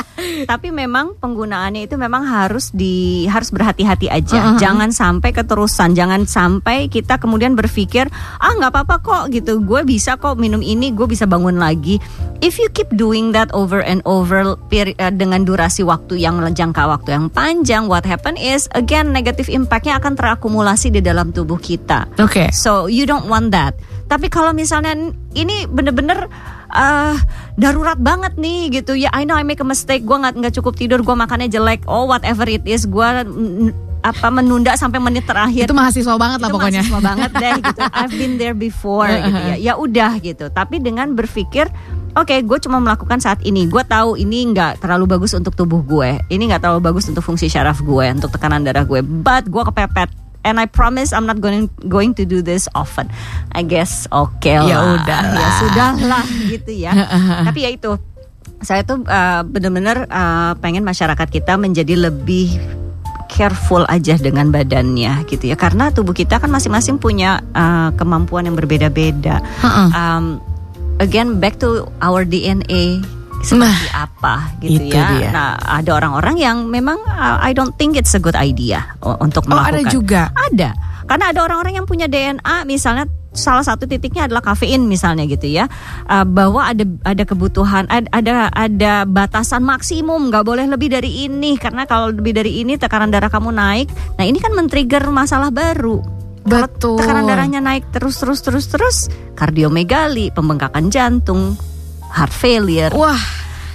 tapi 0.50 0.74
memang 0.74 1.14
penggunaannya 1.22 1.86
itu 1.86 1.94
memang 1.94 2.26
harus 2.26 2.74
di 2.74 3.26
harus 3.30 3.54
berhati-hati 3.54 4.10
aja. 4.10 4.58
Jangan 4.58 4.90
sampai 4.90 5.30
keterusan, 5.30 5.94
jangan 5.94 6.26
sampai 6.26 6.90
kita 6.90 7.22
kemudian 7.22 7.54
berpikir 7.54 8.10
ah 8.42 8.52
nggak 8.58 8.74
apa-apa 8.74 8.96
kok 9.06 9.24
gitu. 9.30 9.62
Gue 9.62 9.86
bisa 9.86 10.18
kok 10.18 10.42
minum 10.42 10.66
ini, 10.66 10.90
gue 10.90 11.06
bisa 11.06 11.30
bangun 11.30 11.62
lagi. 11.62 12.02
If 12.42 12.58
you 12.58 12.70
keep 12.74 12.90
doing 12.98 13.30
that 13.38 13.54
over 13.54 13.82
and 13.82 14.02
over 14.10 14.58
eh, 14.74 15.14
dengan 15.14 15.46
durasi 15.46 15.86
waktu 15.86 16.18
yang 16.18 16.42
jangka 16.42 16.84
waktu 16.90 17.14
yang 17.14 17.30
panjang, 17.30 17.86
what 17.86 18.06
happen 18.06 18.34
is 18.38 18.66
again 18.74 19.14
negative 19.14 19.54
impactnya 19.54 20.02
akan 20.02 20.18
terakumulasi 20.18 20.90
di 20.90 21.02
dalam 21.02 21.30
tubuh 21.30 21.62
kita. 21.62 22.10
Oke. 22.18 22.50
So 22.54 22.90
you 22.90 23.06
don't 23.06 23.30
want 23.30 23.54
that. 23.54 23.78
Tapi 24.08 24.32
kalau 24.32 24.56
misalnya 24.56 24.96
ini 25.36 25.68
bener-bener 25.68 26.32
eh, 26.72 27.16
darurat 27.60 28.00
banget 28.00 28.40
nih 28.40 28.82
gitu 28.82 28.96
ya, 28.96 29.12
I 29.12 29.28
know 29.28 29.36
I 29.36 29.44
make 29.44 29.60
a 29.60 29.68
mistake, 29.68 30.08
gue 30.08 30.18
nggak 30.18 30.40
nggak 30.40 30.54
cukup 30.60 30.74
tidur, 30.80 31.00
gue 31.04 31.16
makannya 31.16 31.52
jelek, 31.52 31.84
oh 31.92 32.08
whatever 32.08 32.48
it 32.48 32.64
is, 32.64 32.88
gue 32.88 33.08
apa 34.08 34.28
menunda 34.32 34.72
sampai 34.80 35.04
menit 35.04 35.28
terakhir. 35.28 35.68
Itu 35.68 35.76
mahasiswa 35.76 36.16
banget 36.16 36.40
lah 36.40 36.50
Itu 36.50 36.56
pokoknya. 36.56 36.82
mahasiswa 36.86 37.02
banget 37.04 37.32
deh 37.36 37.54
gitu. 37.68 37.82
I've 37.92 38.16
been 38.16 38.34
there 38.40 38.56
before 38.56 39.10
gitu 39.12 39.42
ya. 39.52 39.56
Ya 39.60 39.74
udah 39.76 40.12
gitu. 40.24 40.46
Tapi 40.48 40.80
dengan 40.80 41.12
berpikir 41.12 41.68
Oke, 42.18 42.42
gue 42.42 42.58
cuma 42.58 42.82
melakukan 42.82 43.22
saat 43.22 43.38
ini. 43.46 43.70
Gue 43.70 43.86
tahu 43.86 44.18
ini 44.18 44.50
nggak 44.50 44.82
terlalu 44.82 45.06
bagus 45.06 45.38
untuk 45.38 45.54
tubuh 45.54 45.86
gue. 45.86 46.18
Ini 46.34 46.50
nggak 46.50 46.66
terlalu 46.66 46.82
bagus 46.90 47.06
untuk 47.06 47.22
fungsi 47.22 47.46
syaraf 47.46 47.78
gue, 47.86 48.06
untuk 48.10 48.34
tekanan 48.34 48.66
darah 48.66 48.90
gue. 48.90 49.06
But 49.06 49.46
gue 49.46 49.62
kepepet. 49.62 50.10
And 50.48 50.64
I 50.64 50.66
promise 50.72 51.12
I'm 51.12 51.28
not 51.28 51.44
going 51.44 51.68
going 51.92 52.16
to 52.16 52.24
do 52.24 52.40
this 52.40 52.72
often. 52.72 53.12
I 53.52 53.68
guess 53.68 54.08
oke 54.16 54.48
lah. 54.48 54.64
Ya 54.64 54.78
udahlah. 54.80 55.36
Ya 55.36 55.50
sudahlah 55.60 56.26
gitu 56.48 56.72
ya. 56.72 56.96
Tapi 57.52 57.68
ya 57.68 57.70
itu. 57.76 58.00
Saya 58.64 58.82
tuh 58.88 59.04
uh, 59.04 59.44
benar-benar 59.44 60.08
uh, 60.08 60.56
pengen 60.64 60.88
masyarakat 60.88 61.28
kita 61.28 61.60
menjadi 61.60 62.10
lebih 62.10 62.56
careful 63.28 63.84
aja 63.92 64.16
dengan 64.16 64.50
badannya 64.50 65.28
gitu 65.28 65.52
ya 65.52 65.60
karena 65.60 65.92
tubuh 65.92 66.16
kita 66.16 66.40
kan 66.40 66.50
masing-masing 66.50 66.98
punya 66.98 67.44
uh, 67.54 67.92
kemampuan 68.00 68.48
yang 68.48 68.56
berbeda-beda. 68.56 69.44
Heeh. 69.44 69.88
Um, 69.94 70.40
again 70.98 71.38
back 71.38 71.62
to 71.62 71.86
our 72.02 72.26
DNA 72.26 73.04
seperti 73.42 73.88
apa 73.94 74.36
gitu 74.60 74.82
itu 74.88 74.98
ya. 74.98 75.08
dia. 75.14 75.30
Nah, 75.32 75.52
ada 75.60 75.92
orang-orang 75.94 76.36
yang 76.38 76.58
memang 76.68 76.98
uh, 77.06 77.38
I 77.40 77.54
don't 77.54 77.76
think 77.76 77.94
it's 77.96 78.14
a 78.14 78.22
good 78.22 78.36
idea 78.36 78.98
uh, 79.02 79.18
untuk 79.20 79.46
Oh 79.48 79.56
ada 79.56 79.78
melakukan. 79.78 79.92
juga. 79.94 80.22
Ada. 80.34 80.70
Karena 81.08 81.32
ada 81.32 81.40
orang-orang 81.46 81.80
yang 81.80 81.88
punya 81.88 82.12
DNA 82.12 82.68
misalnya 82.68 83.08
salah 83.32 83.62
satu 83.62 83.86
titiknya 83.86 84.26
adalah 84.26 84.42
kafein 84.42 84.90
misalnya 84.90 85.24
gitu 85.24 85.48
ya. 85.48 85.70
Uh, 86.10 86.26
bahwa 86.28 86.66
ada 86.68 86.84
ada 87.06 87.24
kebutuhan 87.24 87.88
ad- 87.88 88.10
ada 88.12 88.52
ada 88.52 89.06
batasan 89.06 89.64
maksimum 89.64 90.28
nggak 90.28 90.44
boleh 90.44 90.66
lebih 90.68 90.92
dari 90.92 91.30
ini 91.30 91.56
karena 91.56 91.86
kalau 91.88 92.12
lebih 92.12 92.36
dari 92.36 92.60
ini 92.60 92.76
tekanan 92.76 93.14
darah 93.14 93.32
kamu 93.32 93.54
naik. 93.56 93.88
Nah, 94.20 94.26
ini 94.26 94.42
kan 94.42 94.52
men-trigger 94.52 95.08
masalah 95.08 95.54
baru. 95.54 96.02
Kalau 96.48 96.64
Betul. 96.64 96.96
tekanan 97.04 97.28
darahnya 97.28 97.60
naik 97.60 97.92
terus 97.92 98.20
terus 98.20 98.40
terus 98.40 98.66
terus 98.72 98.98
kardiomegali, 99.36 100.32
pembengkakan 100.32 100.88
jantung, 100.88 101.60
heart 102.10 102.32
failure. 102.32 102.92
Wah, 102.92 103.20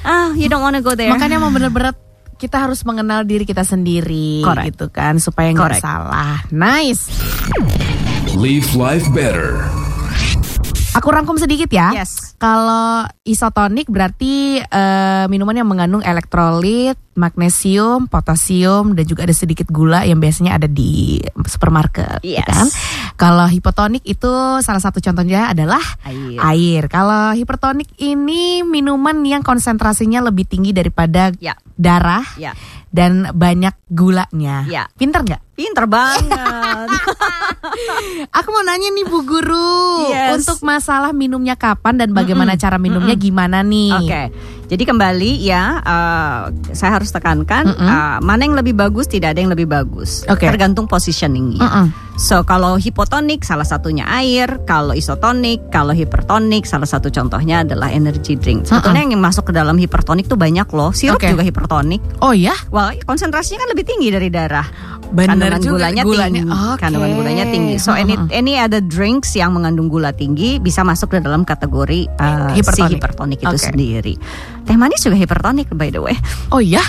Ah, 0.02 0.34
you 0.34 0.50
don't 0.50 0.60
wanna 0.60 0.82
go 0.82 0.92
there. 0.92 1.06
makanya 1.08 1.38
mau 1.38 1.48
bener-bener 1.48 1.94
kita 2.34 2.58
harus 2.58 2.82
mengenal 2.82 3.22
diri 3.22 3.46
kita 3.46 3.62
sendiri 3.62 4.42
Correct. 4.42 4.66
gitu 4.74 4.86
kan 4.90 5.22
supaya 5.22 5.54
nggak 5.54 5.78
salah. 5.78 6.42
Nice. 6.50 7.06
Live 8.34 8.74
life 8.74 9.06
better. 9.14 9.62
Aku 10.92 11.08
rangkum 11.08 11.40
sedikit 11.40 11.72
ya. 11.72 11.88
Yes. 11.96 12.36
Kalau 12.36 13.02
isotonik 13.24 13.88
berarti 13.88 14.60
eh, 14.60 15.24
minuman 15.26 15.56
yang 15.56 15.68
mengandung 15.68 16.04
elektrolit, 16.04 17.00
magnesium, 17.16 18.04
potasium 18.06 18.92
dan 18.92 19.04
juga 19.04 19.24
ada 19.24 19.32
sedikit 19.32 19.68
gula 19.68 20.04
yang 20.04 20.20
biasanya 20.20 20.60
ada 20.60 20.68
di 20.68 21.16
supermarket, 21.44 22.20
ya 22.20 22.44
Yes. 22.44 22.48
kan? 22.48 22.66
Kalau 23.16 23.46
hipotonik 23.48 24.04
itu 24.04 24.32
salah 24.60 24.80
satu 24.80 25.00
contohnya 25.00 25.48
adalah 25.48 25.80
Air. 26.04 26.36
air. 26.38 26.82
Kalau 26.88 27.32
hipertonik 27.32 27.88
ini 27.96 28.60
minuman 28.60 29.16
yang 29.24 29.40
konsentrasinya 29.40 30.20
lebih 30.20 30.44
tinggi 30.44 30.76
daripada 30.76 31.32
Ya. 31.40 31.56
darah 31.72 32.24
Ya. 32.36 32.52
dan 32.92 33.32
banyak 33.32 33.72
gulanya. 33.88 34.68
Ya. 34.68 34.92
Pinter 34.92 35.24
nggak? 35.24 35.51
Pinter 35.52 35.84
banget. 35.84 36.88
Aku 38.40 38.48
mau 38.50 38.64
nanya 38.64 38.88
nih 38.88 39.04
Bu 39.04 39.20
Guru, 39.22 40.08
Yes. 40.08 40.40
untuk 40.40 40.64
masalah 40.64 41.12
minumnya 41.12 41.54
kapan 41.54 42.00
dan 42.00 42.10
bagaimana 42.10 42.56
cara 42.56 42.76
minumnya 42.76 43.12
gimana 43.14 43.60
nih? 43.60 43.92
Oke, 43.94 44.22
jadi 44.66 44.82
kembali 44.82 45.30
ya, 45.38 45.78
eh, 45.78 46.40
saya 46.72 46.96
harus 46.96 47.12
tekankan 47.12 47.68
Mm-mm. 47.68 47.84
eh, 47.84 48.16
mana 48.20 48.40
yang 48.42 48.56
lebih 48.56 48.72
bagus, 48.72 49.06
tidak 49.06 49.36
ada 49.36 49.44
yang 49.44 49.52
lebih 49.52 49.68
bagus, 49.68 50.24
Oke. 50.26 50.48
tergantung 50.48 50.88
positioningnya. 50.88 51.60
Mm-mm. 51.60 51.86
So 52.16 52.44
kalau 52.44 52.76
hipotonik 52.76 53.40
salah 53.40 53.64
satunya 53.64 54.04
air, 54.04 54.60
kalau 54.64 54.92
isotonik, 54.92 55.68
kalau 55.68 55.96
hipertonik 55.96 56.64
salah 56.64 56.84
satu 56.84 57.08
contohnya 57.08 57.64
adalah 57.64 57.88
energy 57.88 58.36
drink. 58.36 58.68
Sebetulnya 58.68 59.04
yang 59.04 59.16
masuk 59.16 59.48
ke 59.48 59.52
dalam 59.52 59.76
hipertonik 59.76 60.28
tuh 60.28 60.36
banyak 60.36 60.68
loh, 60.72 60.92
sirup 60.92 61.16
Oke. 61.20 61.28
juga 61.28 61.44
hipertonik. 61.44 62.00
Oh 62.20 62.32
ya, 62.32 62.52
Well, 62.68 62.92
konsentrasinya 63.04 63.64
kan 63.64 63.68
lebih 63.72 63.84
tinggi 63.84 64.08
dari 64.08 64.28
darah. 64.28 64.64
Bener 65.42 65.52
kandungan 65.52 65.66
juga, 65.66 65.76
gulanya, 65.82 66.02
gulanya. 66.02 66.42
tinggi. 66.42 66.62
Oke. 66.70 66.80
Kandungan 66.80 67.10
gulanya 67.12 67.44
tinggi. 67.46 67.74
So 67.76 67.90
any 67.90 68.14
any 68.30 68.54
ada 68.54 68.78
drinks 68.78 69.34
yang 69.34 69.50
mengandung 69.50 69.86
gula 69.86 70.10
tinggi 70.10 70.56
bisa 70.56 70.80
masuk 70.80 71.10
ke 71.10 71.18
dalam 71.18 71.42
kategori 71.42 72.06
uh, 72.14 72.54
Hipertonik. 72.54 72.88
si 72.88 72.94
hipertonik 72.94 73.38
itu 73.40 73.50
Oke. 73.52 73.66
sendiri. 73.66 74.14
Teh 74.62 74.76
manis 74.76 75.02
juga 75.02 75.18
hipertonik 75.18 75.66
by 75.70 75.90
the 75.90 75.98
way. 75.98 76.14
oh 76.48 76.62
ya. 76.62 76.82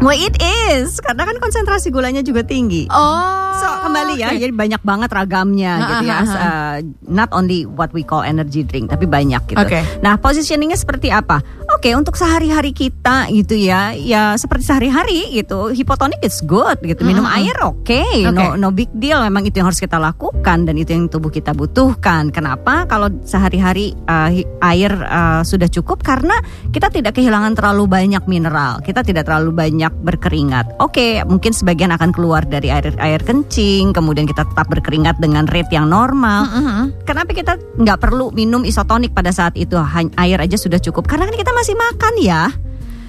Well 0.00 0.16
it 0.16 0.34
is 0.40 0.98
karena 0.98 1.22
kan 1.22 1.36
konsentrasi 1.36 1.88
gulanya 1.88 2.20
juga 2.20 2.42
tinggi. 2.42 2.88
Oh. 2.90 3.54
So 3.54 3.68
kembali 3.84 4.18
ya, 4.18 4.32
oke. 4.32 4.40
jadi 4.40 4.50
banyak 4.50 4.82
banget 4.82 5.10
ragamnya 5.12 5.72
Ha, 5.76 5.84
gitu 5.86 6.04
ya. 6.04 6.16
ha. 6.16 6.34
Uh, 6.34 6.76
not 7.04 7.30
only 7.30 7.68
what 7.68 7.92
we 7.92 8.02
call 8.02 8.24
energy 8.24 8.64
drink, 8.64 8.88
tapi 8.88 9.04
banyak 9.04 9.38
gitu. 9.46 9.60
Oke. 9.60 9.78
Nah 10.00 10.16
positioningnya 10.16 10.74
seperti 10.74 11.12
apa? 11.12 11.44
Oke 11.72 11.96
untuk 11.96 12.14
sehari-hari 12.14 12.76
kita 12.76 13.26
gitu 13.32 13.56
ya, 13.56 13.96
ya 13.96 14.36
seperti 14.36 14.68
sehari-hari 14.68 15.34
gitu. 15.34 15.72
Hipotonik 15.72 16.20
is 16.22 16.38
good 16.44 16.78
gitu. 16.84 17.02
Minum 17.02 17.26
Mm-mm. 17.26 17.38
air 17.42 17.56
oke, 17.64 18.02
no 18.28 18.54
no 18.60 18.68
big 18.70 18.92
deal. 18.94 19.18
Memang 19.24 19.48
itu 19.48 19.58
yang 19.58 19.72
harus 19.72 19.80
kita 19.80 19.96
lakukan 19.98 20.68
dan 20.68 20.74
itu 20.78 20.94
yang 20.94 21.08
tubuh 21.08 21.32
kita 21.32 21.56
butuhkan. 21.56 22.30
Kenapa? 22.30 22.86
Kalau 22.86 23.10
sehari-hari 23.26 23.98
uh, 24.06 24.30
air 24.62 24.92
uh, 24.94 25.40
sudah 25.42 25.66
cukup 25.66 26.04
karena 26.04 26.38
kita 26.70 26.92
tidak 26.92 27.16
kehilangan 27.18 27.56
terlalu 27.56 27.88
banyak 27.88 28.22
mineral. 28.30 28.78
Kita 28.84 29.00
tidak 29.02 29.26
terlalu 29.26 29.50
banyak 29.50 29.90
berkeringat. 30.04 30.78
Oke, 30.78 31.24
mungkin 31.24 31.50
sebagian 31.50 31.90
akan 31.96 32.14
keluar 32.14 32.44
dari 32.46 32.68
air 32.70 32.94
air 33.00 33.18
kencing, 33.24 33.96
kemudian 33.96 34.28
kita 34.28 34.44
tetap 34.44 34.68
berkeringat 34.68 35.18
dengan 35.18 35.48
rate 35.48 35.72
yang 35.72 35.88
normal. 35.88 36.46
Mm-mm. 36.46 36.84
Kenapa 37.08 37.32
kita 37.32 37.58
nggak 37.58 37.98
perlu 37.98 38.30
minum 38.30 38.62
isotonik 38.62 39.16
pada 39.16 39.34
saat 39.34 39.56
itu 39.56 39.74
air 40.20 40.38
aja 40.38 40.54
sudah 40.60 40.78
cukup? 40.78 41.08
Karena 41.08 41.26
kan 41.26 41.34
kita 41.34 41.50
masih 41.50 41.61
makan 41.70 42.14
ya. 42.18 42.50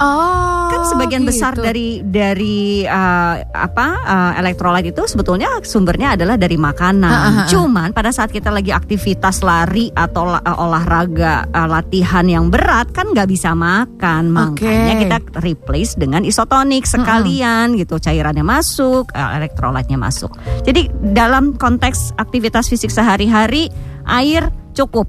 Oh. 0.02 0.68
Kan 0.74 0.82
sebagian 0.90 1.24
besar 1.24 1.54
gitu. 1.54 1.64
dari 1.64 2.02
dari 2.02 2.84
uh, 2.84 3.36
apa 3.54 3.88
uh, 4.02 4.32
elektrolit 4.42 4.90
itu 4.90 5.06
sebetulnya 5.06 5.62
sumbernya 5.62 6.18
adalah 6.18 6.36
dari 6.36 6.58
makanan. 6.58 7.14
Ha, 7.14 7.20
ha, 7.24 7.30
ha. 7.30 7.48
Cuman 7.48 7.94
pada 7.94 8.10
saat 8.10 8.34
kita 8.34 8.50
lagi 8.50 8.74
aktivitas 8.74 9.46
lari 9.46 9.94
atau 9.94 10.34
uh, 10.34 10.58
olahraga 10.58 11.46
uh, 11.46 11.70
latihan 11.70 12.26
yang 12.26 12.50
berat 12.50 12.90
kan 12.90 13.14
nggak 13.14 13.30
bisa 13.30 13.54
makan. 13.54 14.34
Makanya 14.34 14.94
kita 14.98 15.18
replace 15.46 15.94
dengan 15.94 16.26
isotonik 16.26 16.90
sekalian 16.90 17.78
gitu. 17.78 18.02
Cairannya 18.02 18.44
masuk, 18.44 19.14
uh, 19.14 19.38
elektrolitnya 19.38 19.96
masuk. 19.96 20.34
Jadi 20.66 20.90
dalam 21.14 21.54
konteks 21.54 22.18
aktivitas 22.18 22.66
fisik 22.66 22.90
sehari-hari 22.90 23.70
air 24.10 24.50
cukup. 24.74 25.06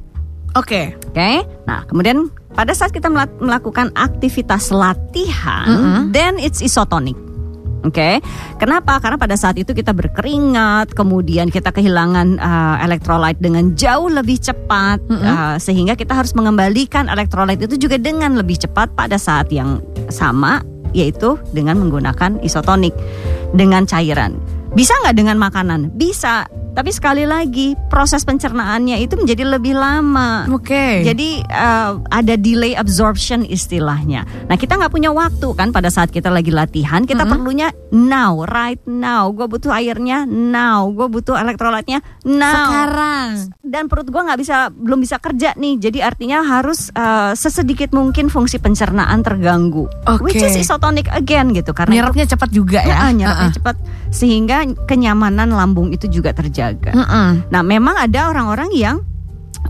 Oke. 0.55 0.95
Oke, 1.11 1.43
nah 1.67 1.83
kemudian 1.91 2.31
pada 2.55 2.73
saat 2.73 2.95
kita 2.95 3.11
mela- 3.11 3.31
melakukan 3.43 3.91
aktivitas 3.99 4.71
latihan, 4.71 5.69
Mm-mm. 5.69 6.03
then 6.15 6.39
it's 6.39 6.63
isotonic. 6.63 7.19
Oke, 7.85 8.25
kenapa? 8.57 8.97
Karena 8.97 9.21
pada 9.21 9.37
saat 9.37 9.61
itu 9.61 9.77
kita 9.77 9.93
berkeringat, 9.93 10.97
kemudian 10.97 11.53
kita 11.53 11.69
kehilangan 11.69 12.41
uh, 12.41 12.81
elektrolit 12.81 13.37
dengan 13.37 13.77
jauh 13.77 14.09
lebih 14.09 14.41
cepat, 14.41 15.05
Mm-mm. 15.05 15.21
uh, 15.21 15.57
sehingga 15.61 15.93
kita 15.93 16.17
harus 16.17 16.33
mengembalikan 16.33 17.13
elektrolit 17.13 17.61
itu 17.61 17.77
juga 17.77 18.01
dengan 18.01 18.41
lebih 18.41 18.57
cepat 18.57 18.97
pada 18.97 19.21
saat 19.21 19.53
yang 19.53 19.85
sama, 20.09 20.65
yaitu 20.97 21.37
dengan 21.53 21.77
menggunakan 21.77 22.41
isotonik 22.41 22.97
dengan 23.53 23.85
cairan. 23.85 24.41
Bisa 24.73 24.97
nggak 25.05 25.17
dengan 25.21 25.37
makanan? 25.37 25.93
Bisa, 25.93 26.49
tapi 26.75 26.91
sekali 26.91 27.23
lagi 27.23 27.79
proses 27.87 28.27
pencernaannya 28.27 28.99
itu 28.99 29.15
menjadi 29.15 29.47
lebih 29.47 29.79
lama. 29.79 30.51
Oke. 30.51 31.07
Jadi 31.07 31.47
uh, 31.47 32.03
ada 32.11 32.35
delay 32.35 32.75
absorption 32.75 33.47
istilahnya. 33.47 34.27
Nah 34.51 34.59
kita 34.59 34.75
nggak 34.75 34.91
punya 34.91 35.15
waktu 35.15 35.55
kan 35.55 35.71
pada 35.71 35.87
saat 35.89 36.11
kita 36.11 36.35
lagi 36.35 36.51
latihan. 36.51 37.07
Kita 37.07 37.23
Mm-mm. 37.23 37.31
perlunya 37.31 37.69
now, 37.95 38.43
right 38.51 38.83
now. 38.91 39.31
Gue 39.31 39.47
butuh 39.47 39.71
airnya 39.71 40.27
now. 40.27 40.91
Gue 40.91 41.07
butuh 41.07 41.39
elektrolitnya 41.39 42.03
now. 42.27 42.51
sekarang. 42.67 43.31
Dan 43.63 43.87
perut 43.87 44.11
gue 44.11 44.19
nggak 44.19 44.39
bisa, 44.43 44.69
belum 44.75 44.99
bisa 44.99 45.23
kerja 45.23 45.55
nih. 45.55 45.79
Jadi 45.79 45.99
artinya 46.03 46.43
harus 46.43 46.91
uh, 46.99 47.39
sesedikit 47.39 47.95
mungkin 47.95 48.27
fungsi 48.27 48.59
pencernaan 48.59 49.23
terganggu. 49.23 49.87
Oke. 50.11 50.27
Which 50.27 50.43
is 50.43 50.59
isotonic 50.59 51.07
again 51.15 51.55
gitu. 51.55 51.71
Karena 51.71 52.03
Nyerapnya 52.03 52.27
cepat 52.27 52.51
juga 52.51 52.83
ya. 52.83 53.07
Ah, 53.07 53.13
nyerapnya 53.15 53.55
Ha-ha. 53.55 53.59
cepat 53.63 53.77
sehingga 54.11 54.67
kenyamanan 54.91 55.51
lambung 55.55 55.91
itu 55.95 56.11
juga 56.11 56.35
terjaga. 56.73 56.93
Mm-mm. 56.97 57.29
Nah, 57.53 57.63
memang 57.63 57.97
ada 58.01 58.33
orang-orang 58.33 58.71
yang 58.73 58.97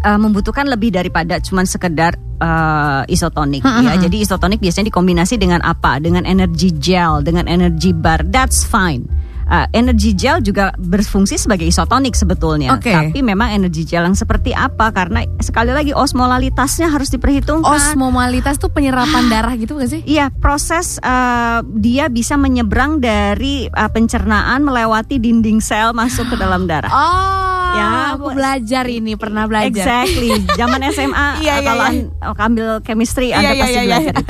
uh, 0.06 0.18
membutuhkan 0.18 0.70
lebih 0.70 0.94
daripada 0.94 1.42
cuman 1.42 1.66
sekedar 1.66 2.14
uh, 2.38 3.02
isotonik 3.10 3.62
Hmm, 3.66 3.82
ya. 3.82 3.98
Jadi 3.98 4.22
isotonik 4.22 4.62
biasanya 4.62 4.94
dikombinasi 4.94 5.34
dengan 5.40 5.60
apa? 5.66 5.98
Dengan 5.98 6.22
energy 6.22 6.70
gel, 6.78 7.26
dengan 7.26 7.50
energy 7.50 7.90
bar. 7.90 8.22
That's 8.22 8.62
fine. 8.62 9.10
Uh, 9.44 9.68
energy 9.76 10.16
gel 10.16 10.40
juga 10.40 10.72
berfungsi 10.80 11.36
sebagai 11.36 11.68
isotonik 11.68 12.16
sebetulnya. 12.16 12.74
Oke. 12.74 12.90
Tapi 12.90 13.20
memang 13.20 13.52
energy 13.52 13.84
gel 13.84 14.08
yang 14.08 14.16
seperti 14.16 14.56
apa? 14.56 14.88
Karena 14.90 15.22
sekali 15.40 15.70
lagi 15.70 15.92
osmolalitasnya 15.92 16.88
harus 16.88 17.12
diperhitungkan. 17.12 17.76
Osmomalitas 17.76 18.56
tuh 18.56 18.72
penyerapan 18.72 19.28
darah 19.28 19.54
gitu 19.60 19.76
gak 19.76 19.90
sih? 19.92 20.00
Iya, 20.08 20.32
proses 20.32 20.96
uh, 21.04 21.60
dia 21.76 22.08
bisa 22.08 22.40
menyeberang 22.40 22.98
dari 23.04 23.68
uh, 23.68 23.90
pencernaan 23.92 24.64
melewati 24.64 25.20
dinding 25.20 25.60
sel 25.60 25.92
masuk 25.92 26.32
ke 26.32 26.36
dalam 26.40 26.64
darah. 26.64 26.90
Oh, 26.90 27.53
Ya, 27.74 27.88
aku 28.14 28.26
belajar 28.30 28.84
ini, 28.86 29.12
pernah 29.14 29.44
belajar. 29.44 29.68
Exactly. 30.06 30.30
Zaman 30.54 30.80
SMA 30.94 31.28
Iya, 31.38 31.54
iya, 31.54 31.54
kalau 31.60 31.84
iya. 31.90 32.02
an- 32.22 32.38
ambil 32.38 32.68
chemistry 32.80 33.30
Iya, 33.30 33.36
Anda 33.36 33.50
iya, 33.50 33.60
pasti 33.60 33.72
iya, 33.72 33.82
iya. 33.82 33.98
belajar 33.98 34.14
itu. 34.14 34.24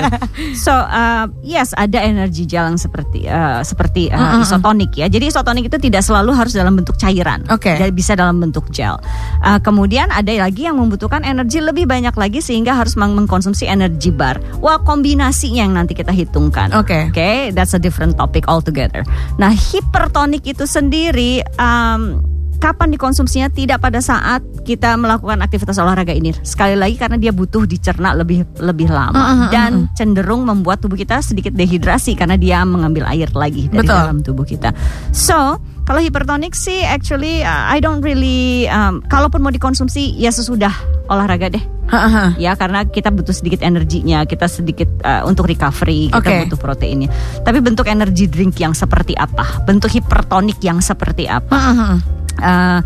So, 0.56 0.72
uh, 0.72 1.24
yes 1.40 1.70
ada 1.74 1.98
energi 2.00 2.44
yang 2.46 2.74
seperti 2.74 3.26
uh, 3.26 3.60
seperti 3.60 4.08
uh, 4.08 4.16
Mm-mm. 4.16 4.42
isotonik 4.42 4.92
ya. 4.94 5.06
Jadi 5.06 5.28
isotonik 5.28 5.64
itu 5.68 5.78
tidak 5.78 6.02
selalu 6.02 6.32
harus 6.32 6.52
dalam 6.52 6.74
bentuk 6.74 6.96
cairan. 6.96 7.44
Oke. 7.48 7.74
Jadi 7.74 7.92
bisa 7.92 8.14
dalam 8.14 8.40
bentuk 8.40 8.70
gel. 8.70 8.96
Uh, 9.40 9.60
kemudian 9.60 10.08
ada 10.08 10.30
lagi 10.32 10.64
yang 10.64 10.78
membutuhkan 10.78 11.22
energi 11.22 11.60
lebih 11.60 11.84
banyak 11.84 12.14
lagi 12.14 12.40
sehingga 12.40 12.74
harus 12.74 12.96
meng- 12.96 13.14
mengkonsumsi 13.14 13.66
energi 13.66 14.08
bar. 14.08 14.40
Wah, 14.58 14.80
kombinasinya 14.80 15.62
yang 15.62 15.74
nanti 15.74 15.92
kita 15.92 16.10
hitungkan. 16.10 16.72
Oke. 16.72 17.10
Oke, 17.10 17.52
that's 17.52 17.74
a 17.74 17.80
different 17.80 18.16
topic 18.16 18.46
altogether. 18.46 19.04
Nah, 19.36 19.50
hipertonik 19.50 20.44
itu 20.44 20.64
sendiri 20.64 21.40
um, 21.56 22.18
kapan 22.64 22.96
dikonsumsinya 22.96 23.52
tidak 23.52 23.84
pada 23.84 24.00
saat 24.00 24.40
kita 24.64 24.96
melakukan 24.96 25.36
aktivitas 25.44 25.76
olahraga 25.76 26.16
ini. 26.16 26.32
Sekali 26.40 26.72
lagi 26.72 26.96
karena 26.96 27.20
dia 27.20 27.28
butuh 27.28 27.68
dicerna 27.68 28.16
lebih 28.16 28.48
lebih 28.56 28.88
lama 28.88 29.12
Mm-mm, 29.12 29.48
dan 29.52 29.92
cenderung 29.92 30.48
membuat 30.48 30.80
tubuh 30.80 30.96
kita 30.96 31.20
sedikit 31.20 31.52
dehidrasi 31.52 32.16
karena 32.16 32.40
dia 32.40 32.64
mengambil 32.64 33.04
air 33.12 33.28
lagi 33.36 33.68
dari 33.68 33.84
Betul. 33.84 34.00
dalam 34.00 34.18
tubuh 34.24 34.48
kita. 34.48 34.72
So, 35.12 35.60
kalau 35.84 36.00
hipertonik 36.00 36.56
sih 36.56 36.80
actually 36.80 37.44
uh, 37.44 37.68
I 37.68 37.84
don't 37.84 38.00
really 38.00 38.64
um, 38.72 39.04
kalaupun 39.12 39.44
mau 39.44 39.52
dikonsumsi 39.52 40.16
ya 40.16 40.32
sesudah 40.32 40.72
olahraga 41.12 41.52
deh 41.52 41.60
Hahaha. 41.84 42.32
ya 42.40 42.56
karena 42.56 42.88
kita 42.88 43.12
butuh 43.12 43.36
sedikit 43.36 43.60
energinya 43.60 44.24
kita 44.24 44.48
sedikit 44.48 44.88
uh, 45.04 45.28
untuk 45.28 45.44
recovery 45.44 46.08
kita 46.08 46.16
Oke. 46.24 46.40
butuh 46.48 46.56
proteinnya 46.56 47.12
tapi 47.44 47.60
bentuk 47.60 47.84
energy 47.84 48.24
drink 48.24 48.56
yang 48.56 48.72
seperti 48.72 49.12
apa 49.12 49.60
bentuk 49.68 49.92
hipertonik 49.92 50.56
yang 50.64 50.80
seperti 50.80 51.28
apa 51.28 51.52
Hahaha. 51.52 52.23
Uh, 52.38 52.80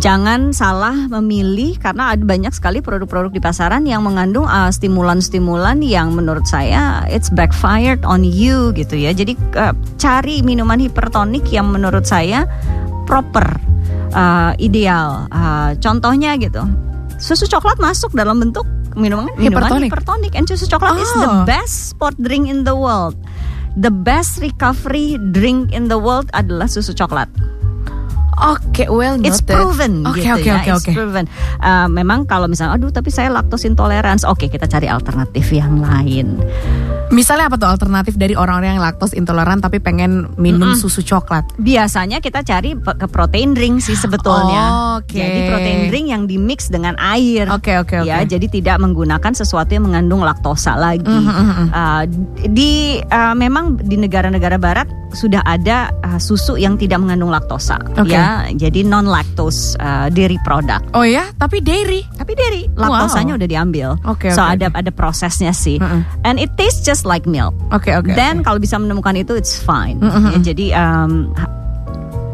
jangan 0.00 0.56
salah 0.56 0.96
memilih 1.12 1.76
karena 1.76 2.16
ada 2.16 2.24
banyak 2.24 2.48
sekali 2.56 2.80
produk-produk 2.80 3.28
di 3.28 3.44
pasaran 3.44 3.84
yang 3.84 4.00
mengandung 4.00 4.48
uh, 4.48 4.72
stimulan-stimulan 4.72 5.84
yang 5.84 6.16
menurut 6.16 6.48
saya 6.48 7.04
it's 7.12 7.28
backfired 7.28 8.00
on 8.08 8.24
you 8.24 8.72
gitu 8.72 8.96
ya. 8.96 9.12
Jadi 9.12 9.36
uh, 9.56 9.76
cari 10.00 10.40
minuman 10.40 10.80
hipertonik 10.80 11.44
yang 11.52 11.68
menurut 11.68 12.08
saya 12.08 12.48
proper 13.04 13.44
uh, 14.16 14.56
ideal. 14.56 15.28
Uh, 15.28 15.76
contohnya 15.76 16.40
gitu 16.40 16.64
susu 17.20 17.46
coklat 17.46 17.78
masuk 17.78 18.10
dalam 18.16 18.40
bentuk 18.40 18.64
minuman 18.98 19.28
minuman 19.36 19.78
Hipertonik. 19.78 19.88
hipertonik. 19.92 20.32
And 20.34 20.44
susu 20.48 20.66
coklat 20.66 20.96
is 20.98 21.12
the 21.14 21.28
Oh. 21.28 21.44
best 21.44 21.92
sport 21.92 22.16
drink 22.16 22.48
in 22.48 22.64
the 22.64 22.72
world. 22.74 23.14
The 23.72 23.88
best 23.88 24.40
recovery 24.40 25.16
drink 25.32 25.72
in 25.72 25.88
the 25.88 25.96
world 25.96 26.28
adalah 26.32 26.68
susu 26.68 26.92
coklat 26.92 27.28
Oke, 28.42 28.90
well 28.90 29.14
noted. 29.14 29.30
It's 29.30 29.40
proven 29.40 30.02
Oke, 30.02 30.18
gitu 30.18 30.34
oke, 30.34 30.48
ya. 30.48 30.58
oke, 30.58 30.70
It's 30.74 30.82
oke. 30.82 30.92
proven. 30.92 31.24
Uh, 31.62 31.86
memang 31.86 32.26
kalau 32.26 32.50
misalnya 32.50 32.74
aduh 32.74 32.90
tapi 32.90 33.14
saya 33.14 33.30
laktos 33.30 33.62
intolerance, 33.62 34.26
oke 34.26 34.50
kita 34.50 34.66
cari 34.66 34.90
alternatif 34.90 35.46
yang 35.54 35.78
lain. 35.78 36.42
Misalnya 37.12 37.52
apa 37.52 37.60
tuh 37.60 37.68
alternatif 37.68 38.16
dari 38.16 38.32
orang-orang 38.32 38.80
yang 38.80 38.82
laktos 38.82 39.12
intoleran 39.12 39.60
tapi 39.60 39.84
pengen 39.84 40.32
minum 40.40 40.72
susu 40.72 41.04
coklat? 41.04 41.44
Biasanya 41.60 42.24
kita 42.24 42.40
cari 42.40 42.72
ke 42.72 43.04
protein 43.04 43.52
drink 43.52 43.84
sih 43.84 43.92
sebetulnya. 43.92 44.96
Oke. 44.96 45.20
Jadi 45.20 45.40
protein 45.44 45.80
drink 45.92 46.06
yang 46.08 46.24
di 46.24 46.40
mix 46.40 46.72
dengan 46.72 46.96
air. 46.96 47.52
Oke, 47.52 47.76
oke, 47.76 48.00
oke. 48.00 48.08
Ya, 48.08 48.24
jadi 48.24 48.48
tidak 48.48 48.80
menggunakan 48.80 49.36
sesuatu 49.36 49.76
yang 49.76 49.92
mengandung 49.92 50.24
laktosa 50.24 50.72
lagi. 50.72 51.04
Mhm, 51.04 51.28
mhm. 51.36 51.66
Uh, 51.68 52.02
di 52.48 53.04
uh, 53.12 53.36
memang 53.36 53.76
di 53.76 54.00
negara-negara 54.00 54.56
barat 54.56 54.88
sudah 55.12 55.44
ada 55.44 55.92
uh, 56.08 56.16
susu 56.16 56.56
yang 56.56 56.80
tidak 56.80 56.96
mengandung 56.96 57.28
laktosa. 57.28 57.76
Oke. 58.00 58.16
Ya, 58.16 58.31
jadi 58.56 58.84
non 58.84 59.06
lactose 59.08 59.76
uh, 59.78 60.08
dairy 60.12 60.38
product. 60.42 60.92
Oh 60.92 61.06
ya, 61.06 61.30
tapi 61.36 61.60
dairy. 61.62 62.04
Tapi 62.16 62.32
dari 62.34 62.62
laktosanya 62.72 63.38
udah 63.38 63.48
diambil. 63.48 63.88
Oke, 64.08 64.32
so 64.32 64.42
oke, 64.42 64.52
ada 64.58 64.66
ada 64.72 64.90
prosesnya 64.92 65.54
sih. 65.54 65.78
Mm-mm. 65.78 66.02
And 66.26 66.36
it 66.38 66.54
tastes 66.58 66.82
just 66.82 67.06
like 67.08 67.24
milk. 67.24 67.54
Oke, 67.70 67.92
oke. 67.94 68.12
Then 68.12 68.42
oke. 68.42 68.44
kalau 68.50 68.58
bisa 68.58 68.76
menemukan 68.76 69.14
itu 69.16 69.38
it's 69.38 69.56
fine. 69.56 70.00
Mm-mm. 70.02 70.38
Ya, 70.40 70.52
jadi 70.52 70.66
um, 70.76 71.30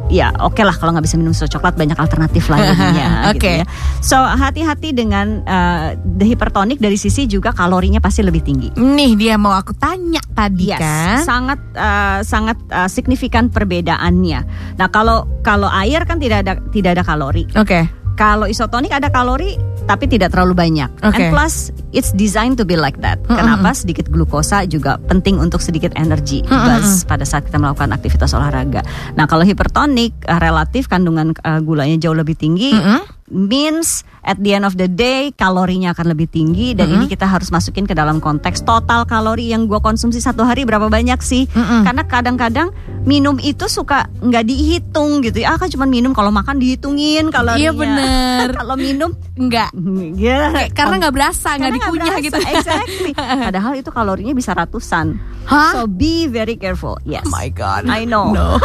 ya 0.08 0.32
oke 0.40 0.60
lah 0.64 0.72
kalau 0.74 0.96
nggak 0.96 1.04
bisa 1.04 1.16
minum 1.20 1.36
susu 1.36 1.48
coklat 1.52 1.76
banyak 1.76 1.96
alternatif 1.96 2.48
lainnya. 2.48 3.32
gitu 3.36 3.44
Oke. 3.44 3.52
ya. 3.62 3.66
So 4.00 4.16
hati-hati 4.16 4.96
dengan 4.96 5.44
uh, 5.44 5.92
the 6.16 6.24
hypertonic 6.24 6.80
dari 6.80 6.96
sisi 6.96 7.28
juga 7.28 7.52
kalorinya 7.52 8.00
pasti 8.00 8.24
lebih 8.24 8.42
tinggi. 8.42 8.68
Nih 8.76 9.14
dia 9.14 9.36
mau 9.36 9.52
aku 9.52 9.76
tanya 9.76 10.20
tadi 10.32 10.72
Yes, 10.72 10.80
kan. 10.80 11.18
sangat 11.24 11.60
uh, 11.76 12.18
sangat 12.24 12.58
uh, 12.72 12.88
signifikan 12.88 13.52
perbedaannya. 13.52 14.40
Nah 14.80 14.88
kalau 14.88 15.28
kalau 15.44 15.68
air 15.70 16.02
kan 16.08 16.16
tidak 16.16 16.44
ada 16.46 16.56
tidak 16.72 16.98
ada 16.98 17.02
kalori. 17.04 17.44
Oke. 17.54 17.97
Kalau 18.18 18.50
isotonik 18.50 18.90
ada 18.90 19.14
kalori 19.14 19.54
tapi 19.88 20.04
tidak 20.04 20.36
terlalu 20.36 20.52
banyak. 20.52 20.90
Oke. 21.00 21.16
And 21.16 21.32
plus 21.32 21.70
it's 21.96 22.12
designed 22.12 22.60
to 22.60 22.68
be 22.68 22.76
like 22.76 23.00
that. 23.00 23.16
Mm-mm. 23.24 23.40
Kenapa? 23.40 23.72
Sedikit 23.72 24.12
glukosa 24.12 24.68
juga 24.68 25.00
penting 25.08 25.40
untuk 25.40 25.64
sedikit 25.64 25.96
energi 25.96 26.44
Mm-mm. 26.44 26.66
buzz 26.66 27.08
pada 27.08 27.24
saat 27.24 27.48
kita 27.48 27.56
melakukan 27.56 27.96
aktivitas 27.96 28.36
olahraga. 28.36 28.84
Nah, 29.16 29.24
kalau 29.24 29.48
hipertonik 29.48 30.12
eh, 30.28 30.40
relatif 30.42 30.90
kandungan 30.92 31.32
eh, 31.40 31.60
gulanya 31.64 31.96
jauh 31.96 32.18
lebih 32.18 32.36
tinggi. 32.36 32.76
Mm-mm. 32.76 33.17
Means 33.28 34.02
at 34.24 34.40
the 34.40 34.56
end 34.56 34.64
of 34.64 34.76
the 34.76 34.88
day 34.88 35.32
kalorinya 35.32 35.92
akan 35.96 36.12
lebih 36.12 36.28
tinggi 36.28 36.72
dan 36.72 36.88
Mm-mm. 36.88 37.04
ini 37.04 37.12
kita 37.12 37.24
harus 37.28 37.48
masukin 37.48 37.84
ke 37.84 37.92
dalam 37.96 38.20
konteks 38.20 38.64
total 38.64 39.04
kalori 39.08 39.52
yang 39.52 39.68
gua 39.68 39.80
konsumsi 39.80 40.20
satu 40.20 40.44
hari 40.44 40.64
berapa 40.64 40.88
banyak 40.88 41.20
sih? 41.20 41.44
Mm-mm. 41.52 41.84
Karena 41.84 42.02
kadang-kadang 42.08 42.68
minum 43.04 43.40
itu 43.40 43.68
suka 43.68 44.08
nggak 44.20 44.44
dihitung 44.48 45.24
gitu 45.24 45.44
ya. 45.44 45.54
Ah 45.54 45.58
kan 45.60 45.72
cuma 45.72 45.88
minum 45.88 46.12
kalau 46.12 46.32
makan 46.32 46.60
dihitungin 46.60 47.28
kalorinya. 47.32 47.60
Iya 47.60 47.70
bener. 47.72 48.46
kalau 48.60 48.74
minum 48.76 49.10
Enggak. 49.38 49.70
ya 50.26 50.50
Kayak 50.50 50.70
karena 50.74 50.94
nggak 51.06 51.14
berasa, 51.14 51.48
nggak 51.54 51.72
dikunyah 51.78 52.16
berasa, 52.18 52.26
gitu. 52.26 52.38
Exactly. 52.42 53.12
Padahal 53.48 53.72
itu 53.78 53.90
kalorinya 53.94 54.34
bisa 54.34 54.50
ratusan. 54.52 55.16
Hah? 55.46 55.72
So 55.72 55.86
be 55.88 56.26
very 56.28 56.58
careful. 56.58 56.98
Yes. 57.06 57.24
Oh 57.24 57.32
my 57.32 57.48
God. 57.48 57.86
I 57.88 58.04
know. 58.04 58.34
No. 58.34 58.60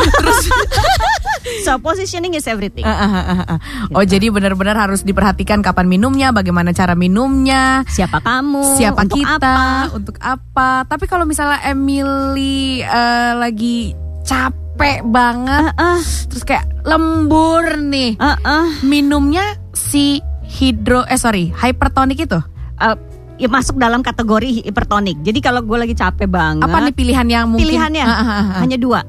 so 1.63 1.79
positioning 1.79 2.33
is 2.35 2.49
everything. 2.49 2.83
Ah, 2.83 3.07
ah, 3.07 3.13
ah, 3.15 3.43
ah. 3.55 3.59
Oh 3.95 4.03
jadi 4.03 4.27
benar-benar 4.53 4.85
harus 4.85 5.01
diperhatikan 5.01 5.65
kapan 5.65 5.89
minumnya, 5.89 6.29
bagaimana 6.29 6.69
cara 6.69 6.93
minumnya, 6.93 7.81
Siapa 7.89 8.21
kamu? 8.21 8.77
siapa 8.77 9.01
Untuk 9.01 9.17
kita, 9.17 9.33
apa? 9.41 9.57
untuk 9.89 10.15
apa. 10.21 10.85
Tapi 10.85 11.09
kalau 11.09 11.25
misalnya 11.25 11.57
Emily 11.65 12.85
eh, 12.85 13.33
lagi 13.33 13.97
capek 14.21 15.01
banget, 15.03 15.73
Ah, 15.73 15.97
terus 16.29 16.45
kayak 16.45 16.69
lembur 16.85 17.81
nih, 17.81 18.13
ah, 18.21 18.37
ah. 18.45 18.69
minumnya 18.85 19.41
si 19.73 20.21
hidro 20.45 21.01
eh 21.03 21.17
sorry 21.17 21.49
hypertonik 21.51 22.21
itu 22.21 22.37
Uh, 22.75 22.97
ya 23.37 23.47
masuk 23.47 23.77
dalam 23.77 24.01
kategori 24.01 24.61
hipertonik. 24.61 25.17
Jadi 25.21 25.39
kalau 25.39 25.61
gue 25.61 25.77
lagi 25.77 25.93
capek 25.93 26.25
banget, 26.25 26.65
apa 26.65 26.77
nih 26.81 26.91
pilihan 26.91 27.25
yang 27.25 27.45
mungkin 27.49 27.65
pilihannya 27.65 28.01
ah, 28.01 28.11
ah, 28.11 28.29
ah. 28.29 28.43
hanya 28.61 28.77
dua, 28.77 29.01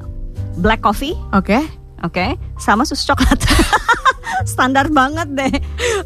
black 0.56 0.80
coffee, 0.80 1.12
Oke. 1.32 1.60
oke, 2.00 2.36
sama 2.56 2.84
susu 2.84 3.10
coklat. 3.10 3.40
Standar 4.52 4.90
banget 4.90 5.28
deh. 5.32 5.54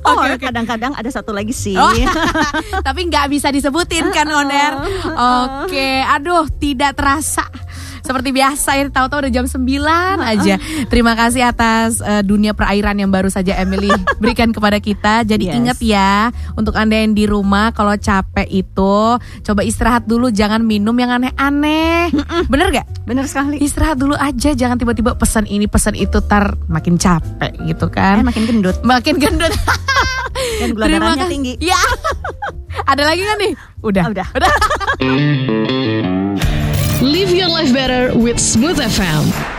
Oke, 0.05 0.19
Or 0.19 0.31
oke. 0.35 0.43
kadang-kadang 0.43 0.93
ada 0.95 1.11
satu 1.11 1.33
lagi 1.33 1.53
sih. 1.53 1.77
Oh. 1.77 1.91
Tapi 2.87 3.01
nggak 3.09 3.27
bisa 3.31 3.49
disebutin 3.49 4.09
kan 4.11 4.29
on 4.29 4.51
air. 4.51 4.75
Oke, 5.65 6.03
aduh 6.03 6.47
tidak 6.59 6.97
terasa. 6.97 7.47
Seperti 8.01 8.31
biasa 8.31 8.71
ya, 8.75 8.85
tahu-tahu 8.87 9.25
udah 9.25 9.33
jam 9.33 9.45
9 9.45 9.61
aja. 10.21 10.55
Terima 10.87 11.13
kasih 11.13 11.43
atas 11.45 11.99
eh, 11.99 12.21
dunia 12.21 12.53
perairan 12.53 12.95
yang 12.95 13.09
baru 13.09 13.29
saja 13.29 13.55
Emily 13.55 13.91
berikan 14.23 14.51
kepada 14.51 14.79
kita. 14.79 15.23
Jadi 15.23 15.45
Yes. 15.45 15.57
ingat 15.57 15.79
ya, 15.79 16.13
untuk 16.55 16.75
Anda 16.75 17.01
yang 17.01 17.13
di 17.13 17.25
rumah 17.25 17.71
kalau 17.71 17.95
capek 17.95 18.45
itu 18.47 18.97
coba 19.19 19.61
istirahat 19.63 20.05
dulu, 20.05 20.29
jangan 20.29 20.61
minum 20.61 20.93
yang 20.93 21.09
aneh-aneh. 21.13 22.13
Bener 22.47 22.69
gak? 22.71 22.87
Bener 23.05 23.25
sekali. 23.25 23.57
Istirahat 23.59 23.97
dulu 23.97 24.13
aja, 24.13 24.53
jangan 24.53 24.77
tiba-tiba 24.77 25.15
pesan 25.15 25.45
ini, 25.45 25.65
pesan 25.65 25.95
itu, 25.95 26.21
tar 26.21 26.53
makin 26.67 26.97
capek 26.97 27.55
gitu 27.65 27.87
Eh, 27.87 27.91
kan. 27.91 28.21
makin 28.21 28.45
gendut 28.45 28.77
Makin 28.81 29.17
gendut. 29.17 29.51
dan 30.61 30.69
gula 30.71 30.85
Terima 30.87 31.15
darahnya 31.15 31.27
tinggi. 31.27 31.55
Ya. 31.59 31.79
Ada 32.91 33.03
lagi 33.05 33.23
kan 33.23 33.37
nih? 33.39 33.53
Udah. 33.81 34.05
Ah, 34.05 34.13
udah. 34.13 34.27
Live 37.01 37.31
your 37.31 37.49
life 37.49 37.73
better 37.73 38.17
with 38.19 38.41
Smooth 38.41 38.79
FM. 38.79 39.58